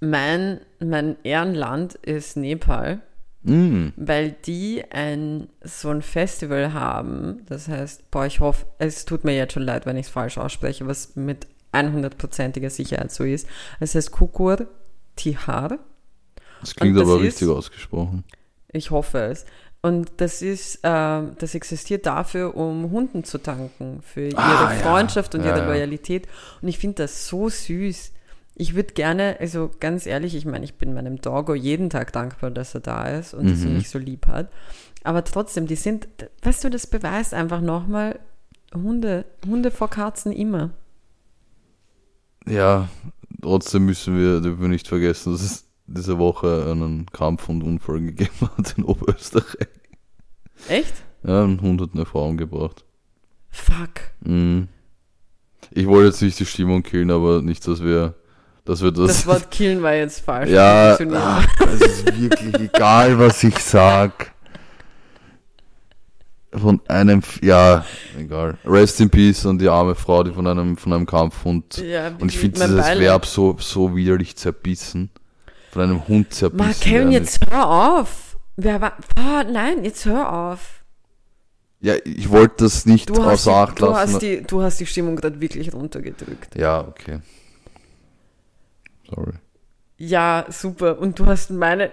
[0.00, 3.00] mein, mein Ehrenland ist Nepal,
[3.42, 3.88] Mm.
[3.96, 7.42] weil die ein so ein Festival haben.
[7.46, 10.38] Das heißt, boah, ich hoffe, es tut mir jetzt schon leid, wenn ich es falsch
[10.38, 13.46] ausspreche, was mit 100%iger Sicherheit so ist.
[13.80, 14.66] Es heißt Kukur
[15.16, 15.78] Tihar.
[16.60, 18.24] Das klingt Und das aber ist- richtig ausgesprochen.
[18.72, 19.46] Ich hoffe es.
[19.80, 24.80] Und das ist, ähm, das existiert dafür, um Hunden zu tanken, für ihre Ah, ja.
[24.80, 25.66] Freundschaft und Ja, ihre ja.
[25.66, 26.26] Loyalität.
[26.60, 28.10] Und ich finde das so süß.
[28.60, 32.50] Ich würde gerne, also ganz ehrlich, ich meine, ich bin meinem Doggo jeden Tag dankbar,
[32.50, 33.76] dass er da ist und dass er Mhm.
[33.76, 34.50] mich so lieb hat.
[35.04, 36.08] Aber trotzdem, die sind,
[36.42, 38.18] weißt du, das beweist einfach nochmal,
[38.74, 40.70] Hunde, Hunde vor Katzen immer.
[42.46, 42.88] Ja,
[43.42, 48.00] trotzdem müssen wir, dürfen wir nicht vergessen, dass es diese Woche einen Kampf und Unfall
[48.00, 49.68] gegeben hat in Oberösterreich.
[50.68, 50.94] Echt?
[51.22, 52.84] Ja, ein Hund hat eine Frau umgebracht.
[53.50, 54.10] Fuck.
[54.20, 54.68] Mhm.
[55.70, 58.14] Ich wollte jetzt nicht die Stimmung killen, aber nicht, dass wir,
[58.68, 59.06] dass wir das.
[59.08, 60.50] Das Wort killen war jetzt falsch.
[60.50, 64.32] ja, ach, es ist wirklich egal, was ich sag.
[66.52, 67.84] Von einem, ja,
[68.18, 68.56] egal.
[68.64, 71.76] Rest in Peace an die arme Frau, die von einem, von einem Kampfhund.
[71.78, 73.00] Ja, Und ich finde dieses Beileid.
[73.00, 75.10] Verb so, so widerlich zerbissen.
[75.72, 76.66] Von einem Hund zerbissen.
[76.66, 78.36] Ma, Kevin, jetzt hör auf.
[78.56, 80.82] Wer war, oh, nein, jetzt hör auf.
[81.80, 84.14] Ja, ich wollte das nicht Du außer Acht du, lassen.
[84.14, 86.56] hast die, du hast die Stimmung gerade wirklich runtergedrückt.
[86.56, 87.20] ja, okay.
[89.08, 89.32] Sorry.
[90.00, 90.98] Ja, super.
[91.00, 91.90] Und du hast meine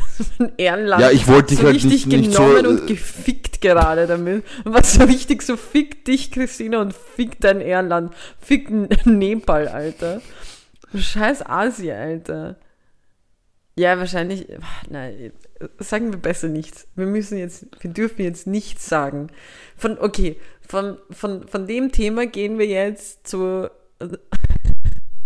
[0.56, 3.60] Ehrenland Ja, ich wollte dich so halt richtig nicht- nicht so, genommen äh, und gefickt
[3.60, 4.44] gerade damit.
[4.64, 8.12] Was so richtig so fick dich, Christina, und fick dein Ehrenland.
[8.40, 8.70] Fick
[9.06, 10.20] Nepal, Alter.
[10.96, 12.56] Scheiß Asi, Alter.
[13.76, 14.46] Ja, wahrscheinlich.
[14.88, 15.32] Nein,
[15.78, 16.86] sagen wir besser nichts.
[16.96, 19.28] Wir müssen jetzt, wir dürfen jetzt nichts sagen.
[19.76, 23.70] Von, okay, von, von, von dem Thema gehen wir jetzt zur,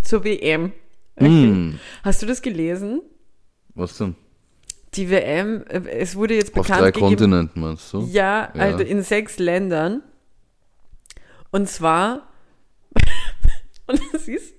[0.03, 0.73] zur WM.
[1.21, 1.29] Okay.
[1.47, 3.01] Mm, Hast du das gelesen?
[3.75, 4.15] was denn?
[4.95, 7.07] Die WM, äh, es wurde jetzt Auf bekannt drei gegeben.
[7.07, 8.01] Kontinenten meinst du?
[8.11, 8.61] Ja, Ja.
[8.63, 10.03] also in sechs Ländern.
[11.51, 12.29] Und zwar,
[13.87, 14.55] und es ist,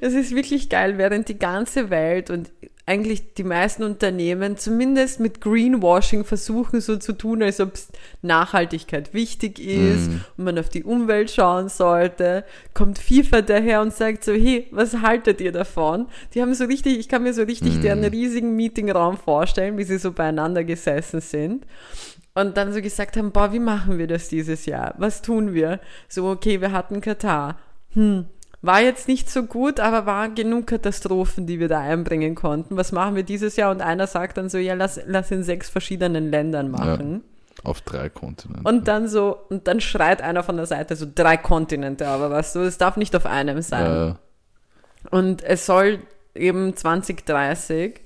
[0.00, 2.52] es ist wirklich geil, während die ganze Welt und
[2.86, 7.72] eigentlich die meisten Unternehmen zumindest mit Greenwashing versuchen so zu tun, als ob
[8.20, 10.20] Nachhaltigkeit wichtig ist Mm.
[10.36, 15.00] und man auf die Umwelt schauen sollte, kommt FIFA daher und sagt so, hey, was
[15.00, 16.08] haltet ihr davon?
[16.34, 17.82] Die haben so richtig, ich kann mir so richtig Mm.
[17.82, 21.66] deren riesigen Meetingraum vorstellen, wie sie so beieinander gesessen sind.
[22.34, 24.94] Und dann so gesagt haben, boah, wie machen wir das dieses Jahr?
[24.98, 25.80] Was tun wir?
[26.08, 27.58] So, okay, wir hatten Katar.
[27.94, 28.26] Hm,
[28.64, 32.76] war jetzt nicht so gut, aber war genug Katastrophen, die wir da einbringen konnten.
[32.76, 33.70] Was machen wir dieses Jahr?
[33.70, 37.22] Und einer sagt dann so, ja, lass, lass in sechs verschiedenen Ländern machen.
[37.62, 38.66] Auf drei Kontinenten.
[38.66, 42.56] Und dann so, und dann schreit einer von der Seite so drei Kontinente, aber weißt
[42.56, 43.84] du, es darf nicht auf einem sein.
[43.84, 44.18] ja, ja.
[45.10, 46.00] Und es soll
[46.34, 48.00] eben 2030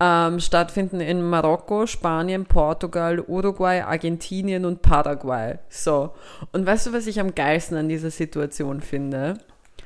[0.00, 5.58] ähm, stattfinden in Marokko, Spanien, Portugal, Uruguay, Argentinien und Paraguay.
[5.68, 6.14] So.
[6.52, 9.34] Und weißt du, was ich am geilsten an dieser Situation finde?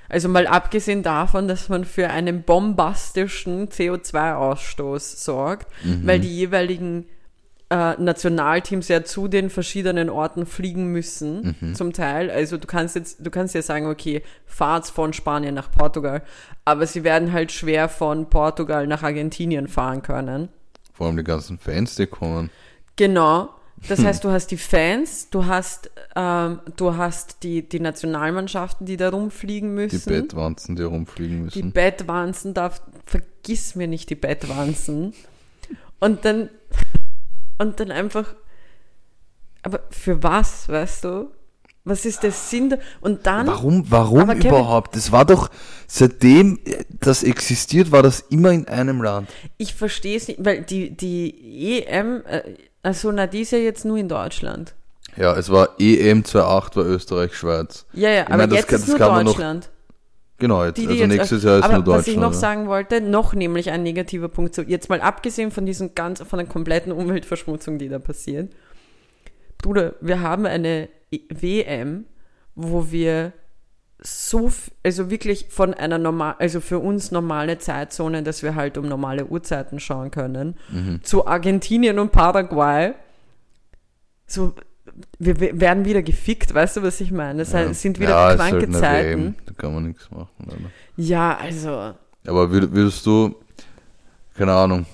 [0.08, 5.68] Also mal abgesehen davon, dass man für einen bombastischen CO2-Ausstoß sorgt,
[6.02, 7.06] weil die jeweiligen
[7.70, 12.30] äh, Nationalteams ja zu den verschiedenen Orten fliegen müssen, zum Teil.
[12.30, 16.22] Also du kannst jetzt, du kannst ja sagen, okay, fahrt von Spanien nach Portugal,
[16.64, 20.50] aber sie werden halt schwer von Portugal nach Argentinien fahren können.
[20.92, 22.50] Vor allem die ganzen Fans, die kommen.
[22.96, 23.48] Genau.
[23.88, 28.96] Das heißt, du hast die Fans, du hast, ähm, du hast die, die Nationalmannschaften, die
[28.96, 30.08] da rumfliegen Die müssen.
[30.10, 31.72] Bettwanzen, die rumfliegen Die müssen.
[31.72, 35.12] Bettwanzen darf, vergiss mir nicht die Bettwanzen.
[36.00, 36.48] Und dann,
[37.58, 38.34] und dann einfach,
[39.62, 41.30] aber für was, weißt du?
[41.86, 42.74] Was ist der Sinn?
[43.02, 44.96] Und dann, Warum, warum Kevin- überhaupt?
[44.96, 45.50] Das war doch,
[45.86, 46.58] seitdem
[47.00, 49.28] das existiert, war das immer in einem Land.
[49.58, 52.42] ich verstehe es nicht, weil die, die EM, äh,
[52.84, 54.74] also na, die ist ja jetzt nur in Deutschland.
[55.16, 57.86] Ja, es war EM 28, war Österreich, Schweiz.
[57.92, 59.70] Ja, ja, Ich aber meine, das jetzt kann- ist das nur noch- Deutschland.
[60.38, 62.06] Genau, jetzt, Die, die also jetzt, nächstes Jahr ist aber nur Deutschland.
[62.06, 65.94] was ich noch sagen wollte, noch nämlich ein negativer Punkt, jetzt mal abgesehen von diesem
[65.94, 68.52] ganz, von der kompletten Umweltverschmutzung, die da passiert.
[69.58, 72.06] Bruder, wir haben eine E- WM,
[72.56, 73.32] wo wir
[74.06, 74.52] so,
[74.82, 79.24] also wirklich von einer normal, also für uns normale Zeitzone, dass wir halt um normale
[79.26, 81.00] Uhrzeiten schauen können, Mhm.
[81.02, 82.92] zu Argentinien und Paraguay.
[84.26, 84.54] So,
[85.18, 87.38] wir wir werden wieder gefickt, weißt du, was ich meine?
[87.40, 87.60] Das Ja.
[87.60, 89.36] heißt, sind wieder Ja, kranke halt Zeiten.
[89.46, 90.28] Da kann man nichts machen.
[90.46, 90.70] Leider.
[90.96, 91.70] Ja, also,
[92.26, 93.34] Aber würd- würdest du,
[94.36, 94.86] keine Ahnung,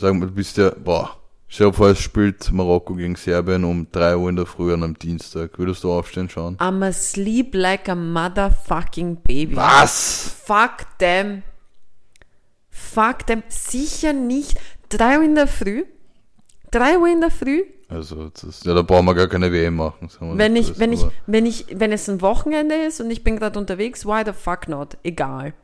[0.00, 1.16] sagen wir, du bist ja, boah,
[1.48, 4.82] stell dir vor, es spielt Marokko gegen Serbien um 3 Uhr in der Früh an
[4.82, 5.58] einem Dienstag.
[5.58, 6.56] Würdest du aufstehen schauen?
[6.58, 9.56] I'm asleep like a motherfucking baby.
[9.56, 10.36] Was?
[10.44, 11.42] Fuck them.
[12.70, 13.42] Fuck them.
[13.48, 14.58] Sicher nicht.
[14.88, 15.84] Drei Uhr in der Früh?
[16.70, 17.64] Drei Uhr in der Früh?
[17.88, 20.10] Also, das, ja, da brauchen wir gar keine WM machen.
[20.20, 23.58] Wenn ich, wenn ich, wenn ich, wenn es ein Wochenende ist und ich bin gerade
[23.58, 24.98] unterwegs, why the fuck not?
[25.02, 25.54] Egal.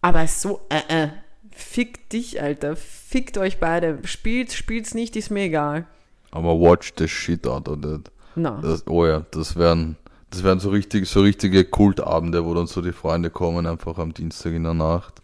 [0.00, 1.08] Aber so, äh, äh.
[1.54, 2.76] Fick dich, Alter.
[2.76, 3.98] Fickt euch beide.
[4.04, 5.86] Spielt, spielt's nicht, ist mir egal.
[6.30, 8.10] Aber watch the shit out of that.
[8.34, 8.60] Na.
[8.62, 9.96] Das, oh ja, das wären,
[10.30, 14.14] das wären so richtig, so richtige Kultabende, wo dann so die Freunde kommen, einfach am
[14.14, 15.20] Dienstag in der Nacht.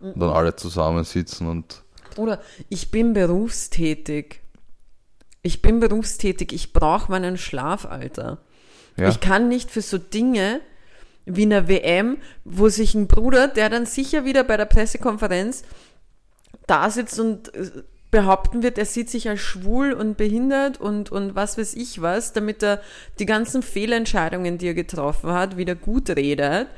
[0.00, 1.82] Und dann alle zusammensitzen und,
[2.16, 4.40] Oder ich bin berufstätig.
[5.42, 6.52] Ich bin berufstätig.
[6.52, 8.38] Ich brauche meinen Schlaf, Alter.
[8.96, 9.08] ja.
[9.08, 10.60] Ich kann nicht für so Dinge
[11.28, 15.62] wie eine WM, wo sich ein Bruder, der dann sicher wieder bei der Pressekonferenz
[16.66, 17.70] da sitzt und äh,
[18.10, 22.32] behaupten wird, er sieht sich als schwul und behindert und, und was weiß ich was,
[22.32, 22.80] damit er
[23.18, 26.68] die ganzen Fehlentscheidungen, die er getroffen hat, wieder gut redet,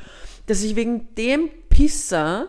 [0.47, 2.49] dass ich wegen dem Pisser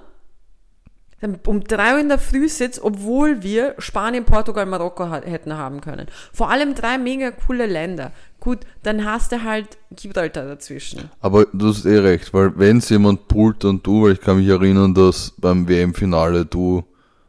[1.22, 5.80] dann um drei Uhr in der Früh sitze, obwohl wir Spanien, Portugal, Marokko hätten haben
[5.80, 6.08] können.
[6.34, 8.12] Vor allem drei mega coole Länder.
[8.40, 11.12] Gut, dann hast du halt Gibraltar dazwischen.
[11.20, 14.38] Aber du hast eh recht, weil wenn es jemand pullt und du, weil ich kann
[14.38, 16.84] mich erinnern, dass beim WM-Finale du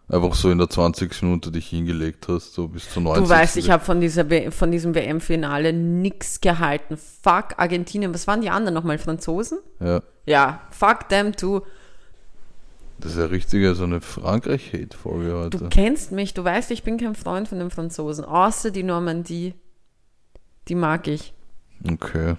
[0.08, 1.22] einfach so in der 20.
[1.22, 3.24] Minute dich hingelegt hast, so bis zur 90.
[3.24, 6.96] Du weißt, ich habe von, dieser von diesem WM-Finale nix gehalten.
[6.96, 8.14] Fuck Argentinien.
[8.14, 8.96] Was waren die anderen nochmal?
[8.98, 9.58] Franzosen?
[9.80, 11.60] Ja, Ja, fuck them too.
[13.02, 15.68] Das ist ja richtige so eine Frankreich-Hate-Folge Du heute.
[15.70, 18.24] kennst mich, du weißt, ich bin kein Freund von den Franzosen.
[18.24, 19.54] Außer die Normandie.
[20.68, 21.34] Die mag ich.
[21.90, 22.36] Okay.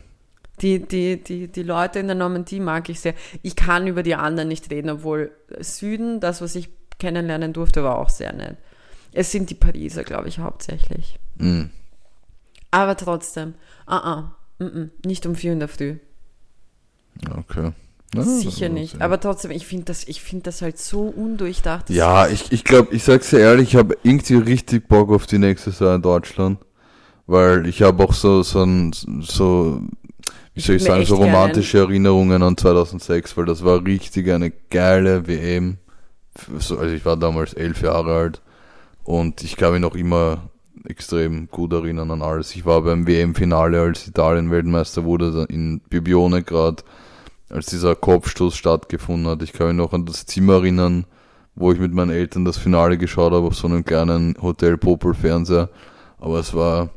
[0.61, 3.14] Die, die, die, die Leute in der Normandie mag ich sehr.
[3.41, 7.97] Ich kann über die anderen nicht reden, obwohl Süden, das, was ich kennenlernen durfte, war
[7.97, 8.55] auch sehr nett.
[9.11, 11.20] Es sind die Pariser, glaube ich, hauptsächlich.
[11.38, 11.66] Mm.
[12.72, 13.55] Aber trotzdem,
[13.86, 15.97] ah, ah, mm, mm, nicht um vier in der Früh.
[17.30, 17.74] Okay.
[18.16, 19.01] Ja, Sicher also, nicht.
[19.01, 21.89] Aber trotzdem, ich finde das, ich finde das halt so undurchdacht.
[21.89, 25.39] Ja, ich, ich glaube, ich sag's dir ehrlich, ich habe irgendwie richtig Bock auf die
[25.39, 26.59] nächste Saison in Deutschland.
[27.26, 28.91] Weil ich habe auch so, so ein,
[29.22, 29.82] so,
[30.53, 34.30] wie soll ich sagen, so echt gerne- romantische Erinnerungen an 2006, weil das war richtig
[34.30, 35.78] eine geile WM.
[36.59, 38.41] So, Also ich war damals elf Jahre alt
[39.03, 40.49] und ich kann mich noch immer
[40.86, 42.55] extrem gut erinnern an alles.
[42.55, 46.84] Ich war beim WM-Finale, als Italien Weltmeister wurde, in Bibione gerade,
[47.54, 49.43] als dieser Kopfstoß stattgefunden hat.
[49.43, 51.06] Ich kann mich noch an das Zimmer erinnern,
[51.54, 55.14] wo ich mit meinen Eltern das Finale geschaut habe auf so einem kleinen Hotel Popel
[55.14, 55.70] Fernseher.
[56.20, 56.89] Aber es war,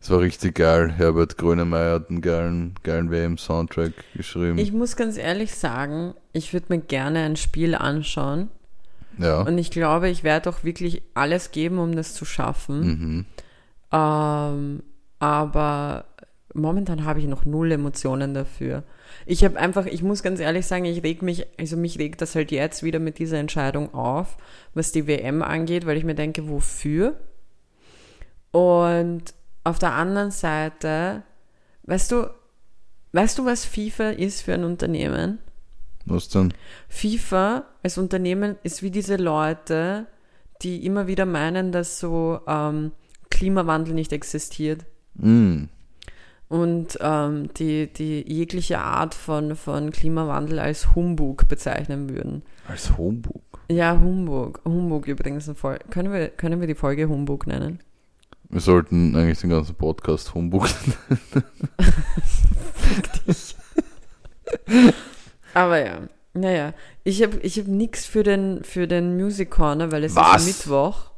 [0.00, 0.92] es war richtig geil.
[0.96, 4.58] Herbert Grönemeyer hat einen geilen, geilen WM-Soundtrack geschrieben.
[4.58, 8.50] Ich muss ganz ehrlich sagen, ich würde mir gerne ein Spiel anschauen.
[9.18, 9.40] ja.
[9.40, 12.80] Und ich glaube, ich werde auch wirklich alles geben, um das zu schaffen.
[12.80, 13.26] Mhm.
[13.90, 14.82] Ähm,
[15.18, 16.04] aber
[16.54, 18.84] momentan habe ich noch null Emotionen dafür.
[19.26, 22.34] Ich habe einfach, ich muss ganz ehrlich sagen, ich reg mich, also mich regt das
[22.34, 24.36] halt jetzt wieder mit dieser Entscheidung auf,
[24.74, 27.16] was die WM angeht, weil ich mir denke, wofür?
[28.50, 29.34] Und
[29.64, 31.22] auf der anderen Seite,
[31.84, 32.30] weißt du,
[33.12, 35.38] weißt du, was FIFA ist für ein Unternehmen?
[36.04, 36.52] Was denn?
[36.88, 40.06] FIFA als Unternehmen ist wie diese Leute,
[40.62, 42.92] die immer wieder meinen, dass so ähm,
[43.30, 44.84] Klimawandel nicht existiert
[45.14, 45.64] Mm.
[46.52, 52.42] Und ähm, die, die jegliche Art von, von Klimawandel als Humbug bezeichnen würden.
[52.68, 53.40] Als Homburg.
[53.70, 54.60] Ja, Humbug.
[54.66, 55.50] Humbug übrigens.
[55.88, 57.78] Können, wir, können wir die Folge Humbug nennen?
[58.50, 60.68] Wir sollten eigentlich den ganzen Podcast Humbug.
[65.54, 66.00] Aber ja,
[66.34, 66.74] naja.
[67.02, 70.46] Ich habe ich hab nichts für den, für den Music Corner, weil es Was?
[70.46, 71.12] ist Mittwoch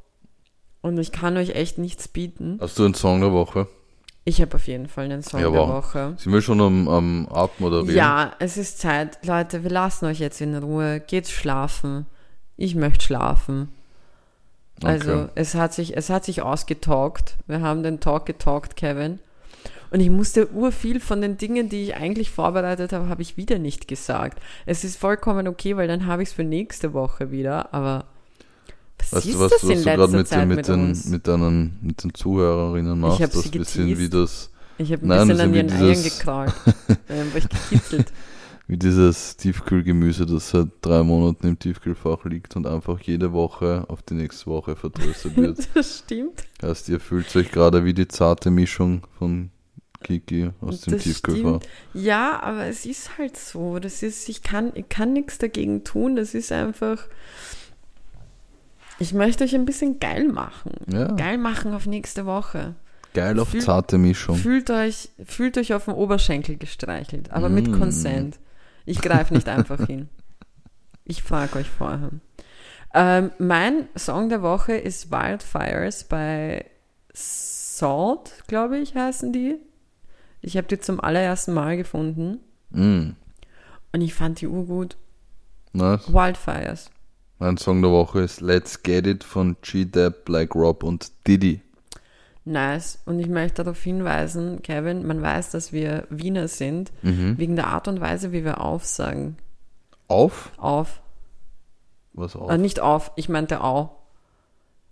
[0.81, 2.59] und ich kann euch echt nichts bieten.
[2.61, 3.67] Hast du einen Song der Woche?
[4.27, 5.69] Ich habe auf jeden Fall einen Song Ja, der wow.
[5.85, 6.15] Woche.
[6.17, 7.95] Sind wir schon am, am Abmoderieren?
[7.95, 9.19] Ja, es ist Zeit.
[9.27, 11.01] Leute, wir lassen euch jetzt in Ruhe.
[11.01, 12.07] Geht schlafen.
[12.57, 13.69] Ich möchte schlafen.
[14.83, 15.29] Also, Okay.
[15.35, 17.37] es hat sich, es hat sich ausgetalkt.
[17.47, 19.19] Wir haben den Talk getalkt, Kevin.
[19.91, 23.59] Und ich musste urviel von den Dingen, die ich eigentlich vorbereitet habe, habe ich wieder
[23.59, 24.41] nicht gesagt.
[24.67, 27.73] Es ist vollkommen okay, weil dann habe ich es für nächste Woche wieder.
[27.73, 28.07] Aber
[29.13, 32.03] was Weißt ist du, was, was du gerade mit, mit, mit, den, mit, deinen, mit
[32.05, 33.21] den Zuhörerinnen machst?
[33.21, 34.51] hab das bisschen wie das.
[34.79, 36.55] ich habe ein Nein, bisschen an ihren Eiern gekrallt.
[37.09, 38.13] Dann habe ich gekitzelt.
[38.67, 44.03] wie dieses Tiefkühlgemüse, das seit drei Monaten im Tiefkühlfach liegt und einfach jede Woche auf
[44.03, 45.69] die nächste Woche vertröstet wird.
[45.75, 46.45] das stimmt.
[46.63, 49.51] Heißt, ihr fühlt euch gerade wie die zarte Mischung von
[50.03, 51.61] Kiki aus dem Das Tiefkühlfach.
[51.61, 51.69] stimmt.
[51.95, 53.79] Ja, aber es ist halt so.
[53.79, 56.17] Das ist, ich kann, ich kann nichts dagegen tun.
[56.17, 57.07] Das ist einfach.
[58.99, 60.73] Ich möchte euch ein bisschen geil machen.
[60.93, 61.09] Ja.
[61.13, 62.75] Geil machen auf nächste Woche.
[63.13, 64.37] Geil auf Fühl- zarte Mischung.
[64.37, 67.79] Fühlt euch, fühlt euch auf den Oberschenkel gestreichelt, aber mit Mm.
[67.79, 68.39] Consent.
[68.87, 70.09] Ich greife nicht einfach hin.
[71.05, 72.11] Ich frage euch vorher.
[72.95, 76.65] Ähm, mein Song der Woche ist Wildfires bei
[77.13, 79.57] Salt, glaube ich, heißen die.
[80.41, 82.39] Ich habe die zum allerersten Mal gefunden
[82.71, 83.11] Mm.
[83.93, 84.97] und ich fand die urgut.
[85.73, 86.13] Nice.
[86.13, 86.91] Wildfires.
[87.39, 91.61] Mein Song der Woche ist Let's Get It von G-Dep, Black Rob und Diddy.
[92.45, 92.99] Nice.
[93.07, 97.39] Und ich möchte darauf hinweisen, Kevin, man weiß, dass wir Wiener sind, Mhm.
[97.39, 99.37] wegen der Art und Weise, wie wir aufsagen.
[100.09, 100.53] Auf?
[100.59, 101.01] Auf.
[102.13, 102.51] Was auf?
[102.51, 103.91] Äh, nicht auf, ich meinte au.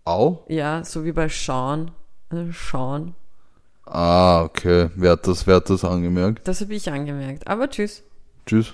[0.04, 0.44] Au?
[0.48, 1.92] Ja, so wie bei Sean.
[2.30, 3.14] Also Sean.
[3.84, 4.88] Ah, okay.
[4.96, 6.48] Wer hat das, wer hat das angemerkt?
[6.48, 7.46] Das habe ich angemerkt.
[7.46, 8.02] Aber tschüss.
[8.46, 8.72] Tschüss.